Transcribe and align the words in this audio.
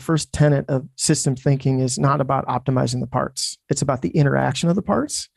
first 0.00 0.32
tenet 0.32 0.64
of 0.68 0.88
system 0.96 1.36
thinking 1.36 1.80
is 1.80 1.98
not 1.98 2.20
about 2.20 2.46
optimizing 2.46 3.00
the 3.00 3.06
parts, 3.06 3.58
it's 3.68 3.82
about 3.82 4.02
the 4.02 4.10
interaction 4.10 4.68
of 4.68 4.76
the 4.76 4.82
parts. 4.82 5.28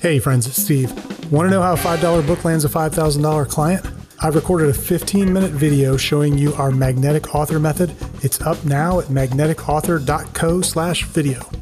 Hey, 0.00 0.18
friends, 0.18 0.46
it's 0.46 0.62
Steve. 0.62 0.90
Want 1.30 1.46
to 1.46 1.50
know 1.50 1.62
how 1.62 1.74
a 1.74 1.76
$5 1.76 2.26
book 2.26 2.44
lands 2.44 2.64
a 2.64 2.68
$5,000 2.68 3.48
client? 3.48 3.86
I've 4.22 4.34
recorded 4.34 4.68
a 4.68 4.74
15 4.74 5.32
minute 5.32 5.50
video 5.50 5.96
showing 5.96 6.36
you 6.36 6.54
our 6.54 6.70
magnetic 6.70 7.34
author 7.34 7.58
method. 7.58 7.94
It's 8.22 8.40
up 8.40 8.62
now 8.64 9.00
at 9.00 9.06
magneticauthor.co 9.06 10.60
slash 10.62 11.04
video. 11.04 11.59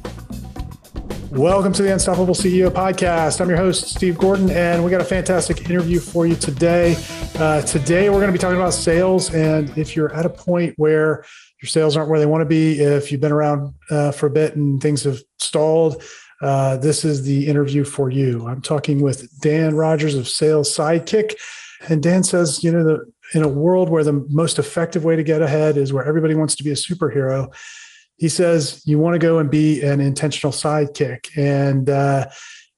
Welcome 1.39 1.73
to 1.75 1.83
the 1.83 1.93
Unstoppable 1.93 2.35
CEO 2.35 2.69
podcast. 2.69 3.41
I'm 3.41 3.49
your 3.49 3.59
host, 3.59 3.91
Steve 3.91 4.19
Gordon, 4.19 4.51
and 4.51 4.85
we 4.85 4.91
got 4.91 5.01
a 5.01 5.05
fantastic 5.05 5.71
interview 5.71 6.01
for 6.01 6.27
you 6.27 6.35
today. 6.35 6.97
Uh, 7.37 7.63
today, 7.63 8.11
we're 8.11 8.17
going 8.17 8.27
to 8.27 8.33
be 8.33 8.41
talking 8.41 8.57
about 8.57 8.75
sales. 8.75 9.33
And 9.33 9.71
if 9.79 9.95
you're 9.95 10.13
at 10.13 10.27
a 10.27 10.31
point 10.31 10.75
where 10.79 11.25
your 11.63 11.69
sales 11.69 11.97
aren't 11.97 12.11
where 12.11 12.19
they 12.19 12.27
want 12.27 12.41
to 12.41 12.45
be, 12.45 12.81
if 12.81 13.13
you've 13.13 13.21
been 13.21 13.31
around 13.31 13.73
uh, 13.89 14.11
for 14.11 14.27
a 14.27 14.31
bit 14.31 14.57
and 14.57 14.83
things 14.83 15.05
have 15.05 15.21
stalled, 15.39 16.03
uh, 16.43 16.77
this 16.79 17.05
is 17.05 17.23
the 17.23 17.47
interview 17.47 17.85
for 17.85 18.11
you. 18.11 18.49
I'm 18.49 18.61
talking 18.61 19.01
with 19.01 19.31
Dan 19.41 19.77
Rogers 19.77 20.17
of 20.17 20.27
Sales 20.27 20.77
Sidekick. 20.77 21.37
And 21.89 22.03
Dan 22.03 22.25
says, 22.25 22.65
you 22.65 22.73
know, 22.73 22.83
the, 22.83 23.13
in 23.33 23.45
a 23.45 23.49
world 23.49 23.91
where 23.91 24.03
the 24.03 24.27
most 24.29 24.59
effective 24.59 25.05
way 25.05 25.15
to 25.15 25.23
get 25.23 25.41
ahead 25.41 25.77
is 25.77 25.93
where 25.93 26.05
everybody 26.05 26.35
wants 26.35 26.57
to 26.57 26.65
be 26.65 26.71
a 26.71 26.75
superhero, 26.75 27.55
he 28.19 28.29
says 28.29 28.83
you 28.85 28.99
want 28.99 29.15
to 29.15 29.19
go 29.19 29.39
and 29.39 29.51
be 29.51 29.81
an 29.81 30.01
intentional 30.01 30.53
sidekick. 30.53 31.29
And 31.37 31.89
uh, 31.89 32.29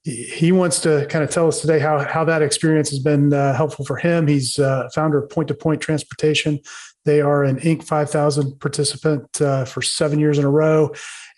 he 0.05 0.53
wants 0.53 0.81
to 0.81 1.07
kind 1.11 1.25
of 1.25 1.31
tell 1.31 1.49
us 1.49 1.61
today 1.61 1.79
how, 1.79 1.99
how 1.99 2.25
that 2.25 2.43
experience 2.43 2.91
has 2.91 3.01
been 3.01 3.33
uh, 3.33 3.55
helpful 3.55 3.85
for 3.85 3.97
him. 3.97 4.27
He's 4.27 4.59
uh, 4.59 4.89
founder 4.95 5.19
of 5.19 5.31
point 5.31 5.49
to 5.49 5.55
point 5.55 5.81
transportation. 5.81 6.61
They 7.05 7.23
are 7.23 7.43
an 7.43 7.59
inc. 7.61 7.85
5000 7.85 8.61
participant 8.61 9.41
uh, 9.41 9.65
for 9.65 9.83
seven 9.83 10.19
years 10.19 10.39
in 10.39 10.45
a 10.45 10.51
row 10.51 10.95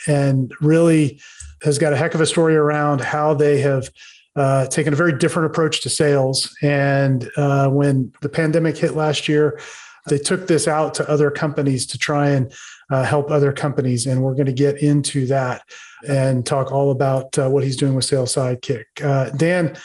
and 0.08 0.52
really 0.60 1.20
has 1.62 1.78
got 1.78 1.92
a 1.92 1.96
heck 1.96 2.14
of 2.14 2.20
a 2.20 2.26
story 2.26 2.56
around 2.56 3.00
how 3.00 3.34
they 3.34 3.60
have 3.60 3.88
uh, 4.34 4.66
taken 4.66 4.92
a 4.92 4.96
very 4.96 5.16
different 5.16 5.46
approach 5.46 5.82
to 5.82 5.90
sales. 5.90 6.52
And 6.62 7.30
uh, 7.36 7.68
when 7.68 8.12
the 8.20 8.28
pandemic 8.28 8.76
hit 8.76 8.94
last 8.94 9.28
year 9.28 9.60
they 10.06 10.18
took 10.18 10.46
this 10.46 10.66
out 10.66 10.94
to 10.94 11.08
other 11.08 11.30
companies 11.30 11.86
to 11.86 11.98
try 11.98 12.30
and 12.30 12.52
uh, 12.94 13.04
help 13.04 13.30
other 13.30 13.52
companies. 13.52 14.06
And 14.06 14.22
we're 14.22 14.34
going 14.34 14.46
to 14.46 14.52
get 14.52 14.82
into 14.82 15.26
that 15.26 15.62
and 16.06 16.44
talk 16.44 16.72
all 16.72 16.90
about 16.90 17.38
uh, 17.38 17.48
what 17.48 17.64
he's 17.64 17.76
doing 17.76 17.94
with 17.94 18.04
Sales 18.04 18.34
Sidekick. 18.34 18.84
Uh, 19.02 19.30
Dan, 19.30 19.76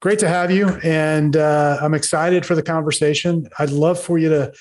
great 0.00 0.18
to 0.20 0.28
have 0.28 0.50
you. 0.50 0.68
And 0.82 1.36
uh, 1.36 1.78
I'm 1.80 1.94
excited 1.94 2.46
for 2.46 2.54
the 2.54 2.62
conversation. 2.62 3.48
I'd 3.58 3.70
love 3.70 4.00
for 4.00 4.18
you 4.18 4.28
to, 4.28 4.52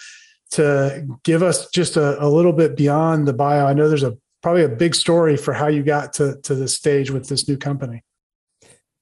to 0.52 1.08
give 1.24 1.44
us 1.44 1.70
just 1.70 1.98
a, 1.98 2.24
a 2.24 2.28
little 2.28 2.54
bit 2.54 2.76
beyond 2.76 3.28
the 3.28 3.34
bio. 3.34 3.68
I 3.68 3.74
know 3.74 3.88
there's 3.88 4.04
a 4.04 4.18
probably 4.42 4.64
a 4.64 4.70
big 4.70 4.96
story 4.96 5.38
for 5.38 5.54
how 5.54 5.68
you 5.68 5.84
got 5.84 6.14
to, 6.14 6.40
to 6.44 6.56
this 6.56 6.76
stage 6.76 7.12
with 7.12 7.28
this 7.28 7.48
new 7.48 7.58
company. 7.58 8.04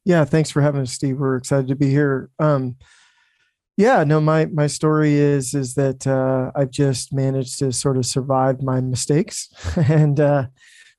Yeah, 0.04 0.26
thanks 0.26 0.50
for 0.50 0.62
having 0.62 0.82
us, 0.82 0.94
Steve. 0.94 1.18
We're 1.18 1.36
excited 1.36 1.68
to 1.68 1.76
be 1.76 1.90
here. 1.90 2.30
Um, 2.40 2.78
yeah, 3.78 4.04
no, 4.04 4.20
my 4.20 4.48
my 4.48 4.66
story 4.66 5.14
is 5.14 5.54
is 5.54 5.76
that 5.76 6.08
uh, 6.08 6.52
I've 6.60 6.72
just 6.72 7.14
managed 7.14 7.60
to 7.60 7.72
sort 7.72 7.98
of 7.98 8.08
survive 8.08 8.64
my 8.64 8.82
mistakes, 8.82 9.50
and 9.76 10.20
uh, 10.20 10.48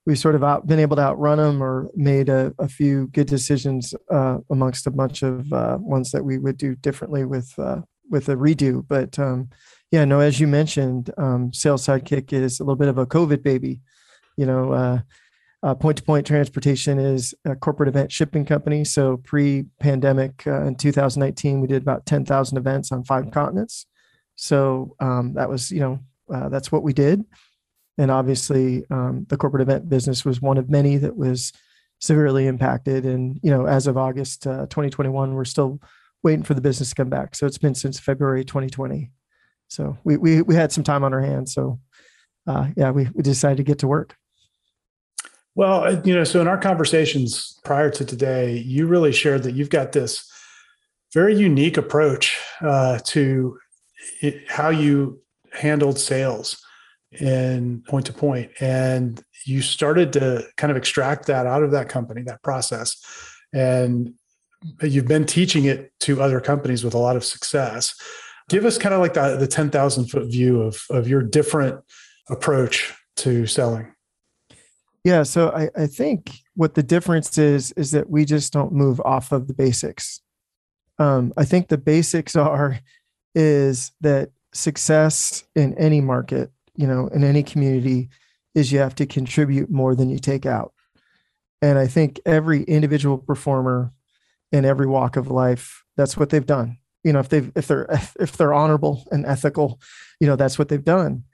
we've 0.06 0.18
sort 0.18 0.36
of 0.36 0.44
out, 0.44 0.68
been 0.68 0.78
able 0.78 0.94
to 0.96 1.02
outrun 1.02 1.38
them 1.38 1.60
or 1.60 1.90
made 1.96 2.28
a, 2.28 2.54
a 2.60 2.68
few 2.68 3.08
good 3.08 3.26
decisions 3.26 3.94
uh, 4.10 4.38
amongst 4.48 4.86
a 4.86 4.92
bunch 4.92 5.22
of 5.22 5.52
uh, 5.52 5.76
ones 5.80 6.12
that 6.12 6.24
we 6.24 6.38
would 6.38 6.56
do 6.56 6.76
differently 6.76 7.24
with 7.24 7.52
uh, 7.58 7.80
with 8.08 8.28
a 8.28 8.36
redo. 8.36 8.84
But 8.86 9.18
um, 9.18 9.50
yeah, 9.90 10.04
no, 10.04 10.20
as 10.20 10.38
you 10.38 10.46
mentioned, 10.46 11.10
um, 11.18 11.52
Sales 11.52 11.84
Sidekick 11.84 12.32
is 12.32 12.60
a 12.60 12.62
little 12.62 12.76
bit 12.76 12.88
of 12.88 12.98
a 12.98 13.06
COVID 13.06 13.42
baby. 13.42 13.80
You 14.36 14.46
know, 14.46 14.72
uh, 14.72 15.00
Point 15.62 15.98
to 15.98 16.02
Point 16.04 16.26
Transportation 16.26 16.98
is 16.98 17.34
a 17.44 17.56
corporate 17.56 17.88
event 17.88 18.12
shipping 18.12 18.44
company. 18.44 18.84
So 18.84 19.16
pre 19.16 19.64
pandemic 19.80 20.46
uh, 20.46 20.62
in 20.62 20.76
2019, 20.76 21.60
we 21.60 21.66
did 21.66 21.82
about 21.82 22.06
10,000 22.06 22.56
events 22.56 22.92
on 22.92 23.02
five 23.04 23.30
continents. 23.32 23.86
So 24.36 24.94
um, 25.00 25.34
that 25.34 25.48
was, 25.48 25.72
you 25.72 25.80
know, 25.80 25.98
uh, 26.32 26.48
that's 26.48 26.70
what 26.70 26.84
we 26.84 26.92
did. 26.92 27.24
And 27.98 28.10
obviously, 28.10 28.84
um, 28.90 29.26
the 29.28 29.36
corporate 29.36 29.62
event 29.62 29.88
business 29.88 30.24
was 30.24 30.40
one 30.40 30.58
of 30.58 30.70
many 30.70 30.96
that 30.98 31.16
was 31.16 31.52
severely 32.00 32.46
impacted. 32.46 33.04
And, 33.04 33.40
you 33.42 33.50
know, 33.50 33.66
as 33.66 33.88
of 33.88 33.96
August 33.96 34.46
uh, 34.46 34.66
2021, 34.66 35.34
we're 35.34 35.44
still 35.44 35.80
waiting 36.22 36.44
for 36.44 36.54
the 36.54 36.60
business 36.60 36.90
to 36.90 36.94
come 36.94 37.10
back. 37.10 37.34
So 37.34 37.46
it's 37.46 37.58
been 37.58 37.74
since 37.74 37.98
February 37.98 38.44
2020. 38.44 39.10
So 39.66 39.98
we, 40.04 40.16
we, 40.16 40.42
we 40.42 40.54
had 40.54 40.70
some 40.70 40.84
time 40.84 41.02
on 41.02 41.12
our 41.12 41.20
hands. 41.20 41.52
So 41.52 41.80
uh, 42.46 42.68
yeah, 42.76 42.92
we, 42.92 43.08
we 43.14 43.22
decided 43.22 43.56
to 43.56 43.64
get 43.64 43.80
to 43.80 43.88
work. 43.88 44.16
Well, 45.58 45.82
uh, 45.82 46.00
you 46.04 46.14
know, 46.14 46.22
so 46.22 46.40
in 46.40 46.46
our 46.46 46.56
conversations 46.56 47.58
prior 47.64 47.90
to 47.90 48.04
today, 48.04 48.58
you 48.58 48.86
really 48.86 49.10
shared 49.10 49.42
that 49.42 49.56
you've 49.56 49.70
got 49.70 49.90
this 49.90 50.30
very 51.12 51.36
unique 51.36 51.76
approach 51.76 52.38
uh, 52.60 53.00
to 53.06 53.58
it, 54.22 54.48
how 54.48 54.68
you 54.68 55.20
handled 55.52 55.98
sales 55.98 56.64
in 57.10 57.82
point 57.88 58.06
to 58.06 58.12
point, 58.12 58.52
and 58.60 59.20
you 59.46 59.60
started 59.60 60.12
to 60.12 60.46
kind 60.56 60.70
of 60.70 60.76
extract 60.76 61.26
that 61.26 61.44
out 61.44 61.64
of 61.64 61.72
that 61.72 61.88
company, 61.88 62.22
that 62.22 62.40
process, 62.44 62.96
and 63.52 64.14
you've 64.80 65.08
been 65.08 65.26
teaching 65.26 65.64
it 65.64 65.90
to 65.98 66.22
other 66.22 66.40
companies 66.40 66.84
with 66.84 66.94
a 66.94 66.98
lot 66.98 67.16
of 67.16 67.24
success. 67.24 68.00
Give 68.48 68.64
us 68.64 68.78
kind 68.78 68.94
of 68.94 69.00
like 69.00 69.14
the, 69.14 69.36
the 69.36 69.48
ten 69.48 69.70
thousand 69.70 70.06
foot 70.06 70.30
view 70.30 70.62
of 70.62 70.84
of 70.88 71.08
your 71.08 71.24
different 71.24 71.80
approach 72.30 72.94
to 73.16 73.44
selling. 73.48 73.92
Yeah, 75.08 75.22
so 75.22 75.48
I, 75.48 75.70
I 75.74 75.86
think 75.86 76.42
what 76.54 76.74
the 76.74 76.82
difference 76.82 77.38
is 77.38 77.72
is 77.72 77.92
that 77.92 78.10
we 78.10 78.26
just 78.26 78.52
don't 78.52 78.72
move 78.72 79.00
off 79.06 79.32
of 79.32 79.48
the 79.48 79.54
basics. 79.54 80.20
Um, 80.98 81.32
I 81.34 81.46
think 81.46 81.68
the 81.68 81.78
basics 81.78 82.36
are 82.36 82.80
is 83.34 83.90
that 84.02 84.32
success 84.52 85.44
in 85.54 85.72
any 85.78 86.02
market, 86.02 86.50
you 86.76 86.86
know, 86.86 87.06
in 87.06 87.24
any 87.24 87.42
community, 87.42 88.10
is 88.54 88.70
you 88.70 88.80
have 88.80 88.94
to 88.96 89.06
contribute 89.06 89.70
more 89.70 89.94
than 89.94 90.10
you 90.10 90.18
take 90.18 90.44
out. 90.44 90.74
And 91.62 91.78
I 91.78 91.86
think 91.86 92.20
every 92.26 92.64
individual 92.64 93.16
performer 93.16 93.94
in 94.52 94.66
every 94.66 94.86
walk 94.86 95.16
of 95.16 95.30
life, 95.30 95.84
that's 95.96 96.18
what 96.18 96.28
they've 96.28 96.44
done. 96.44 96.76
You 97.02 97.14
know, 97.14 97.20
if 97.20 97.30
they've 97.30 97.50
if 97.56 97.66
they're 97.66 97.86
if 98.20 98.36
they're 98.36 98.52
honorable 98.52 99.08
and 99.10 99.24
ethical, 99.24 99.80
you 100.20 100.26
know, 100.26 100.36
that's 100.36 100.58
what 100.58 100.68
they've 100.68 100.84
done. 100.84 101.24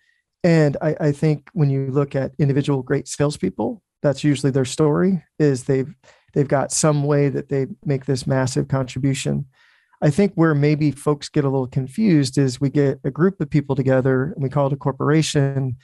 And 0.45 0.77
I, 0.83 0.95
I 1.01 1.13
think 1.13 1.49
when 1.55 1.71
you 1.71 1.91
look 1.91 2.15
at 2.15 2.33
individual 2.39 2.83
great 2.83 3.09
salespeople, 3.09 3.83
that's 4.03 4.23
usually 4.23 4.53
their 4.53 4.67
story 4.67 5.25
is 5.39 5.65
they've 5.65 5.93
they've 6.35 6.47
got 6.47 6.71
some 6.71 7.05
way 7.05 7.31
that 7.31 7.49
they 7.49 7.67
make 7.85 8.05
this 8.05 8.27
massive 8.27 8.69
contribution. 8.69 9.47
I 10.03 10.11
think 10.11 10.35
where 10.35 10.55
maybe 10.55 10.91
folks 10.91 11.31
get 11.31 11.45
a 11.45 11.49
little 11.49 11.67
confused 11.67 12.37
is 12.37 12.61
we 12.61 12.69
get 12.69 13.01
a 13.05 13.11
group 13.11 13.41
of 13.41 13.49
people 13.49 13.75
together 13.75 14.33
and 14.35 14.43
we 14.43 14.51
call 14.51 14.67
it 14.67 14.73
a 14.75 14.77
corporation 14.77 15.77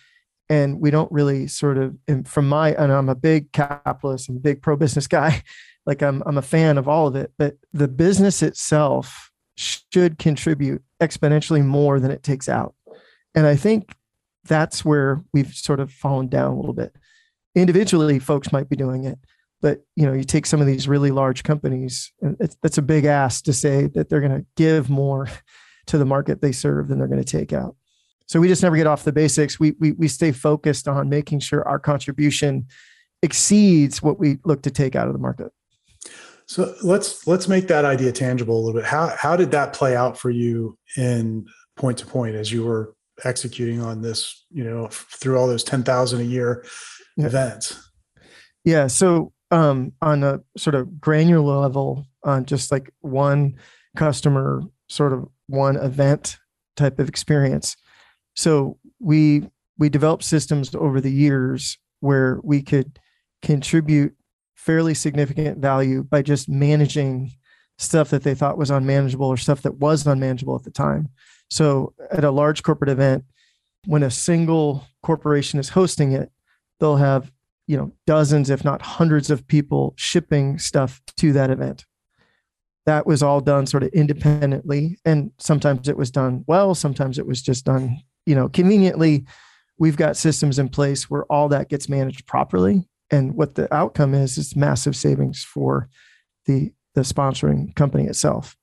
and 0.51 0.81
we 0.81 0.91
don't 0.91 1.11
really 1.11 1.47
sort 1.47 1.79
of 1.79 1.97
from 2.27 2.47
my 2.47 2.73
and 2.73 2.93
I'm 2.93 3.09
a 3.09 3.15
big 3.15 3.53
capitalist 3.53 4.29
and 4.29 4.43
big 4.43 4.61
pro 4.61 4.77
business 4.77 5.07
guy 5.07 5.43
like 5.87 6.03
I'm 6.03 6.23
I'm 6.27 6.37
a 6.37 6.43
fan 6.43 6.77
of 6.77 6.87
all 6.87 7.07
of 7.07 7.17
it 7.17 7.33
but 7.39 7.55
the 7.73 7.89
business 7.89 8.43
itself 8.43 9.31
should 9.57 10.19
contribute 10.19 10.83
exponentially 11.01 11.65
more 11.65 11.99
than 11.99 12.11
it 12.11 12.23
takes 12.23 12.49
out 12.49 12.75
and 13.35 13.47
I 13.47 13.57
think 13.57 13.95
that's 14.45 14.85
where 14.85 15.23
we've 15.33 15.55
sort 15.55 15.81
of 15.81 15.93
fallen 15.93 16.29
down 16.29 16.53
a 16.53 16.57
little 16.57 16.75
bit. 16.75 16.95
Individually, 17.55 18.19
folks 18.19 18.53
might 18.53 18.69
be 18.69 18.77
doing 18.77 19.05
it, 19.05 19.19
but 19.61 19.85
you 19.97 20.07
know, 20.07 20.13
you 20.13 20.25
take 20.25 20.47
some 20.47 20.61
of 20.61 20.67
these 20.67 20.89
really 20.89 21.11
large 21.11 21.43
companies, 21.43 22.13
that's 22.63 22.79
a 22.79 22.83
big 22.83 23.05
ask 23.05 23.45
to 23.45 23.53
say 23.53 23.87
that 23.89 24.09
they're 24.09 24.21
going 24.21 24.41
to 24.41 24.47
give 24.57 24.89
more 24.89 25.29
to 25.87 25.99
the 25.99 26.05
market 26.05 26.41
they 26.41 26.53
serve 26.53 26.89
than 26.89 26.99
they're 26.99 27.09
going 27.09 27.23
to 27.23 27.39
take 27.39 27.53
out. 27.53 27.77
So 28.27 28.39
we 28.39 28.47
just 28.47 28.63
never 28.63 28.77
get 28.77 28.87
off 28.87 29.03
the 29.03 29.13
basics. 29.13 29.59
We 29.59 29.73
we 29.81 29.91
we 29.93 30.07
stay 30.07 30.31
focused 30.31 30.87
on 30.87 31.09
making 31.09 31.41
sure 31.41 31.67
our 31.67 31.81
contribution 31.81 32.67
exceeds 33.23 34.03
what 34.03 34.21
we 34.21 34.39
look 34.45 34.63
to 34.63 34.71
take 34.71 34.95
out 34.95 35.09
of 35.09 35.15
the 35.15 35.19
market. 35.19 35.51
So 36.47 36.75
let's 36.83 37.27
let's 37.27 37.49
make 37.49 37.67
that 37.69 37.85
idea 37.85 38.13
tangible 38.13 38.57
a 38.57 38.63
little 38.65 38.81
bit. 38.81 38.89
How 38.89 39.13
how 39.17 39.35
did 39.35 39.51
that 39.51 39.73
play 39.73 39.97
out 39.97 40.17
for 40.17 40.31
you 40.31 40.79
in 40.97 41.47
point 41.77 41.99
to 41.99 42.07
point 42.07 42.37
as 42.37 42.53
you 42.53 42.65
were 42.65 42.95
executing 43.25 43.81
on 43.81 44.03
this, 44.03 44.45
you 44.51 44.65
know, 44.65 44.89
through 44.91 45.39
all 45.39 45.47
those 45.47 45.65
10,000 45.65 46.21
a 46.21 46.25
year 46.25 46.65
yeah. 47.17 47.27
events? 47.27 47.91
Yeah. 48.65 48.87
So, 48.87 49.33
um, 49.51 49.93
on 50.01 50.23
a 50.23 50.41
sort 50.57 50.75
of 50.75 51.01
granular 51.01 51.59
level, 51.59 52.07
on 52.25 52.45
just 52.45 52.71
like 52.71 52.91
one 53.01 53.57
customer, 53.97 54.63
sort 54.89 55.13
of 55.13 55.29
one 55.47 55.77
event 55.77 56.39
type 56.77 56.99
of 56.99 57.09
experience. 57.09 57.77
So 58.35 58.79
we 59.01 59.49
we 59.79 59.89
developed 59.89 60.25
systems 60.25 60.75
over 60.75 61.01
the 61.01 61.13
years 61.13 61.79
where 62.01 62.39
we 62.43 62.63
could 62.63 62.99
contribute 63.43 64.15
fairly 64.55 64.95
significant 64.95 65.59
value 65.59 66.03
by 66.03 66.23
just 66.23 66.49
managing 66.49 67.33
stuff 67.79 68.11
that 68.11 68.23
they 68.23 68.35
thought 68.35 68.59
was 68.59 68.71
unmanageable 68.71 69.27
or 69.27 69.39
stuff 69.39 69.63
that 69.63 69.79
was 69.79 70.07
unmanageable 70.07 70.55
at 70.55 70.65
the 70.65 70.71
time. 70.71 71.09
So 71.51 71.95
at 72.11 72.25
a 72.25 72.31
large 72.31 72.63
corporate 72.63 72.91
event, 72.91 73.25
when 73.87 74.03
a 74.03 74.11
single 74.11 74.87
corporation 75.03 75.59
is 75.59 75.71
hosting 75.71 76.13
it, 76.13 76.31
they'll 76.79 76.97
have 76.97 77.31
you 77.67 77.77
know 77.77 77.93
dozens 78.07 78.51
if 78.51 78.65
not 78.65 78.83
hundreds 78.83 79.31
of 79.31 79.47
people 79.47 79.95
shipping 79.97 80.59
stuff 80.59 81.01
to 81.17 81.33
that 81.33 81.51
event. 81.51 81.85
That 82.87 83.07
was 83.07 83.23
all 83.23 83.41
done 83.41 83.67
sort 83.67 83.83
of 83.83 83.91
independently 83.91 84.99
and 85.05 85.31
sometimes 85.39 85.89
it 85.89 85.97
was 85.97 86.11
done 86.11 86.45
well 86.49 86.75
sometimes 86.75 87.19
it 87.19 87.27
was 87.27 87.43
just 87.43 87.65
done 87.65 88.01
you 88.27 88.35
know 88.35 88.49
conveniently. 88.49 89.27
We've 89.79 89.97
got 89.97 90.19
systems 90.19 90.59
in 90.59 90.69
place 90.69 91.09
where 91.09 91.25
all 91.25 91.49
that 91.49 91.71
gets 91.71 91.89
managed 91.89 92.27
properly 92.27 92.87
and 93.11 93.35
what 93.35 93.55
the 93.55 93.73
outcome 93.75 94.13
is 94.13 94.37
is 94.37 94.55
massive 94.55 94.97
savings 94.97 95.43
for 95.45 95.89
the 96.47 96.73
the 96.95 97.03
sponsoring 97.03 97.75
company 97.77 98.07
itself 98.07 98.57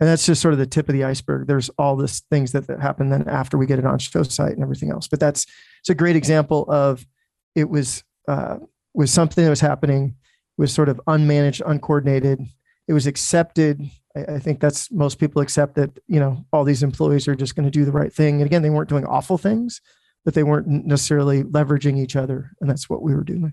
and 0.00 0.08
that's 0.08 0.26
just 0.26 0.42
sort 0.42 0.54
of 0.54 0.58
the 0.58 0.66
tip 0.66 0.88
of 0.88 0.92
the 0.92 1.04
iceberg. 1.04 1.46
There's 1.46 1.70
all 1.78 1.96
this 1.96 2.20
things 2.30 2.52
that, 2.52 2.66
that 2.66 2.80
happen 2.80 3.10
then 3.10 3.28
after 3.28 3.56
we 3.56 3.66
get 3.66 3.78
it 3.78 3.86
on 3.86 3.98
show 3.98 4.22
site 4.24 4.52
and 4.52 4.62
everything 4.62 4.90
else. 4.90 5.06
But 5.06 5.20
that's 5.20 5.46
it's 5.80 5.90
a 5.90 5.94
great 5.94 6.16
example 6.16 6.64
of 6.68 7.06
it 7.54 7.68
was 7.68 8.02
uh, 8.26 8.58
was 8.92 9.12
something 9.12 9.44
that 9.44 9.50
was 9.50 9.60
happening 9.60 10.16
was 10.56 10.72
sort 10.72 10.88
of 10.88 11.00
unmanaged 11.06 11.62
uncoordinated. 11.64 12.40
It 12.88 12.92
was 12.92 13.06
accepted. 13.06 13.82
I, 14.16 14.34
I 14.34 14.38
think 14.38 14.60
that's 14.60 14.90
most 14.90 15.18
people 15.18 15.42
accept 15.42 15.76
that 15.76 15.98
you 16.08 16.18
know 16.18 16.44
all 16.52 16.64
these 16.64 16.82
employees 16.82 17.28
are 17.28 17.36
just 17.36 17.54
going 17.54 17.64
to 17.64 17.70
do 17.70 17.84
the 17.84 17.92
right 17.92 18.12
thing. 18.12 18.36
And 18.36 18.46
again 18.46 18.62
they 18.62 18.70
weren't 18.70 18.88
doing 18.88 19.06
awful 19.06 19.38
things 19.38 19.80
but 20.24 20.32
they 20.32 20.42
weren't 20.42 20.66
necessarily 20.66 21.42
leveraging 21.44 21.98
each 21.98 22.16
other 22.16 22.52
and 22.60 22.68
that's 22.68 22.88
what 22.88 23.02
we 23.02 23.14
were 23.14 23.24
doing. 23.24 23.52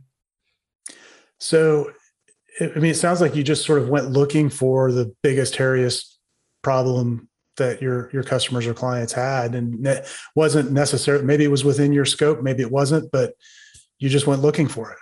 So 1.38 1.92
i 2.60 2.66
mean 2.76 2.92
it 2.92 2.98
sounds 2.98 3.22
like 3.22 3.34
you 3.36 3.44
just 3.44 3.66
sort 3.66 3.82
of 3.82 3.88
went 3.88 4.12
looking 4.12 4.50
for 4.50 4.92
the 4.92 5.14
biggest 5.24 5.56
hairiest 5.56 6.11
problem 6.62 7.28
that 7.58 7.82
your 7.82 8.10
your 8.12 8.24
customers 8.24 8.66
or 8.66 8.74
clients 8.74 9.14
had 9.14 9.56
and 9.56 9.86
it 9.86 10.08
wasn't 10.36 10.72
necessarily 10.72 11.26
maybe 11.26 11.44
it 11.44 11.52
was 11.52 11.66
within 11.66 11.92
your 11.92 12.06
scope 12.06 12.42
maybe 12.42 12.64
it 12.64 12.72
wasn't 12.72 13.12
but 13.12 13.34
you 14.00 14.10
just 14.10 14.26
went 14.26 14.42
looking 14.42 14.68
for 14.68 14.92
it 14.92 14.98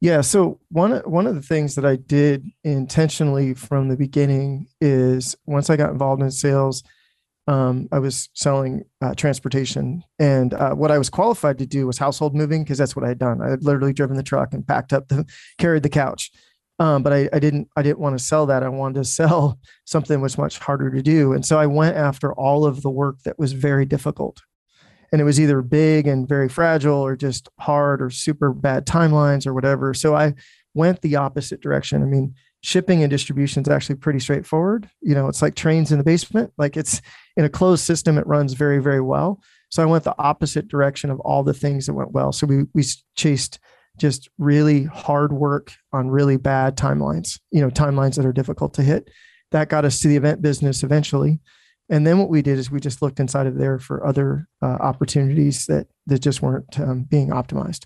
yeah. 0.00 0.22
So 0.22 0.58
one 0.70 0.92
one 1.00 1.26
of 1.26 1.34
the 1.34 1.42
things 1.42 1.74
that 1.74 1.84
I 1.84 1.96
did 1.96 2.50
intentionally 2.64 3.52
from 3.52 3.88
the 3.88 3.96
beginning 3.96 4.66
is 4.80 5.36
once 5.44 5.68
I 5.68 5.76
got 5.76 5.90
involved 5.90 6.22
in 6.22 6.30
sales, 6.30 6.82
um, 7.46 7.86
I 7.92 7.98
was 7.98 8.30
selling 8.32 8.84
uh, 9.02 9.14
transportation, 9.14 10.02
and 10.18 10.54
uh, 10.54 10.74
what 10.74 10.90
I 10.90 10.96
was 10.96 11.10
qualified 11.10 11.58
to 11.58 11.66
do 11.66 11.86
was 11.86 11.98
household 11.98 12.34
moving 12.34 12.64
because 12.64 12.78
that's 12.78 12.96
what 12.96 13.04
I 13.04 13.08
had 13.08 13.18
done. 13.18 13.42
I 13.42 13.50
had 13.50 13.62
literally 13.62 13.92
driven 13.92 14.16
the 14.16 14.22
truck 14.22 14.54
and 14.54 14.66
packed 14.66 14.94
up 14.94 15.08
the 15.08 15.26
carried 15.58 15.82
the 15.82 15.90
couch. 15.90 16.30
Um, 16.80 17.04
but 17.04 17.12
I, 17.12 17.28
I 17.32 17.38
didn't 17.38 17.68
I 17.76 17.82
didn't 17.82 18.00
want 18.00 18.18
to 18.18 18.24
sell 18.24 18.46
that. 18.46 18.64
I 18.64 18.68
wanted 18.68 19.00
to 19.00 19.04
sell 19.04 19.60
something 19.84 20.16
that 20.16 20.22
was 20.22 20.36
much 20.36 20.58
harder 20.58 20.90
to 20.90 21.02
do, 21.02 21.32
and 21.32 21.46
so 21.46 21.58
I 21.58 21.66
went 21.66 21.96
after 21.96 22.32
all 22.32 22.66
of 22.66 22.82
the 22.82 22.90
work 22.90 23.22
that 23.24 23.38
was 23.38 23.52
very 23.52 23.84
difficult 23.84 24.40
and 25.12 25.20
it 25.20 25.24
was 25.24 25.40
either 25.40 25.62
big 25.62 26.06
and 26.06 26.28
very 26.28 26.48
fragile 26.48 26.98
or 26.98 27.16
just 27.16 27.48
hard 27.58 28.00
or 28.00 28.10
super 28.10 28.52
bad 28.52 28.86
timelines 28.86 29.46
or 29.46 29.54
whatever. 29.54 29.92
So 29.94 30.14
I 30.14 30.34
went 30.74 31.02
the 31.02 31.16
opposite 31.16 31.60
direction. 31.60 32.02
I 32.02 32.06
mean, 32.06 32.34
shipping 32.62 33.02
and 33.02 33.10
distribution 33.10 33.62
is 33.62 33.68
actually 33.68 33.96
pretty 33.96 34.20
straightforward. 34.20 34.88
You 35.00 35.14
know, 35.14 35.28
it's 35.28 35.42
like 35.42 35.54
trains 35.54 35.90
in 35.90 35.98
the 35.98 36.04
basement. 36.04 36.52
Like 36.58 36.76
it's 36.76 37.00
in 37.36 37.44
a 37.44 37.48
closed 37.48 37.84
system, 37.84 38.18
it 38.18 38.26
runs 38.26 38.52
very, 38.52 38.78
very 38.78 39.00
well. 39.00 39.40
So 39.70 39.82
I 39.82 39.86
went 39.86 40.04
the 40.04 40.18
opposite 40.18 40.68
direction 40.68 41.10
of 41.10 41.20
all 41.20 41.42
the 41.42 41.54
things 41.54 41.86
that 41.86 41.94
went 41.94 42.12
well. 42.12 42.32
So 42.32 42.46
we 42.46 42.64
we 42.74 42.84
chased 43.16 43.58
just 44.00 44.28
really 44.38 44.84
hard 44.84 45.32
work 45.32 45.72
on 45.92 46.08
really 46.08 46.38
bad 46.38 46.76
timelines, 46.76 47.38
you 47.50 47.60
know, 47.60 47.70
timelines 47.70 48.16
that 48.16 48.26
are 48.26 48.32
difficult 48.32 48.74
to 48.74 48.82
hit. 48.82 49.10
That 49.52 49.68
got 49.68 49.84
us 49.84 50.00
to 50.00 50.08
the 50.08 50.16
event 50.16 50.40
business 50.40 50.82
eventually. 50.82 51.40
And 51.90 52.06
then 52.06 52.18
what 52.18 52.30
we 52.30 52.40
did 52.40 52.58
is 52.58 52.70
we 52.70 52.80
just 52.80 53.02
looked 53.02 53.20
inside 53.20 53.46
of 53.46 53.58
there 53.58 53.78
for 53.78 54.06
other 54.06 54.48
uh, 54.62 54.78
opportunities 54.80 55.66
that 55.66 55.88
that 56.06 56.20
just 56.20 56.40
weren't 56.40 56.78
um, 56.80 57.02
being 57.02 57.28
optimized. 57.28 57.84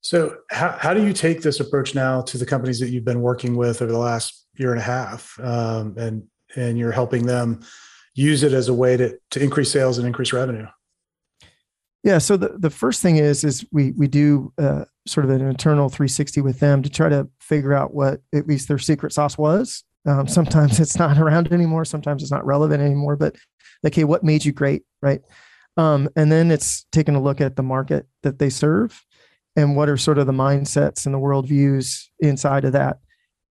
So, 0.00 0.38
how, 0.50 0.70
how 0.78 0.94
do 0.94 1.04
you 1.04 1.12
take 1.12 1.42
this 1.42 1.60
approach 1.60 1.94
now 1.94 2.22
to 2.22 2.38
the 2.38 2.46
companies 2.46 2.80
that 2.80 2.88
you've 2.88 3.04
been 3.04 3.20
working 3.20 3.54
with 3.54 3.82
over 3.82 3.92
the 3.92 3.98
last 3.98 4.46
year 4.56 4.70
and 4.70 4.80
a 4.80 4.84
half, 4.84 5.38
um, 5.40 5.94
and 5.98 6.22
and 6.56 6.78
you're 6.78 6.90
helping 6.90 7.26
them 7.26 7.60
use 8.14 8.42
it 8.42 8.54
as 8.54 8.68
a 8.68 8.74
way 8.74 8.96
to 8.96 9.16
to 9.32 9.42
increase 9.42 9.70
sales 9.70 9.98
and 9.98 10.06
increase 10.06 10.32
revenue? 10.32 10.66
Yeah. 12.02 12.18
So 12.18 12.36
the, 12.36 12.56
the 12.58 12.70
first 12.70 13.02
thing 13.02 13.16
is 13.16 13.44
is 13.44 13.64
we 13.72 13.92
we 13.92 14.08
do 14.08 14.52
uh, 14.58 14.84
sort 15.06 15.24
of 15.26 15.30
an 15.30 15.42
internal 15.42 15.88
360 15.88 16.40
with 16.40 16.60
them 16.60 16.82
to 16.82 16.90
try 16.90 17.08
to 17.08 17.28
figure 17.40 17.74
out 17.74 17.94
what 17.94 18.20
at 18.34 18.46
least 18.46 18.68
their 18.68 18.78
secret 18.78 19.12
sauce 19.12 19.36
was 19.36 19.84
um, 20.06 20.26
sometimes 20.26 20.80
it's 20.80 20.98
not 20.98 21.18
around 21.18 21.52
anymore. 21.52 21.84
Sometimes 21.84 22.22
it's 22.22 22.32
not 22.32 22.46
relevant 22.46 22.82
anymore. 22.82 23.16
But 23.16 23.36
like, 23.82 23.94
hey, 23.94 24.04
what 24.04 24.24
made 24.24 24.44
you 24.44 24.52
great, 24.52 24.82
right? 25.02 25.22
Um, 25.76 26.08
and 26.16 26.30
then 26.30 26.50
it's 26.50 26.84
taking 26.92 27.14
a 27.14 27.22
look 27.22 27.40
at 27.40 27.56
the 27.56 27.62
market 27.62 28.06
that 28.22 28.38
they 28.38 28.50
serve 28.50 29.04
and 29.56 29.76
what 29.76 29.88
are 29.88 29.96
sort 29.96 30.18
of 30.18 30.26
the 30.26 30.32
mindsets 30.32 31.06
and 31.06 31.14
the 31.14 31.18
worldviews 31.18 32.06
inside 32.18 32.64
of 32.64 32.72
that. 32.72 32.98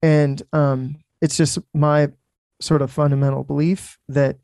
And 0.02 0.42
um, 0.54 0.98
it's 1.22 1.38
just 1.38 1.60
my 1.74 2.10
sort 2.62 2.82
of 2.82 2.92
fundamental 2.92 3.44
belief 3.44 3.98
that 4.10 4.38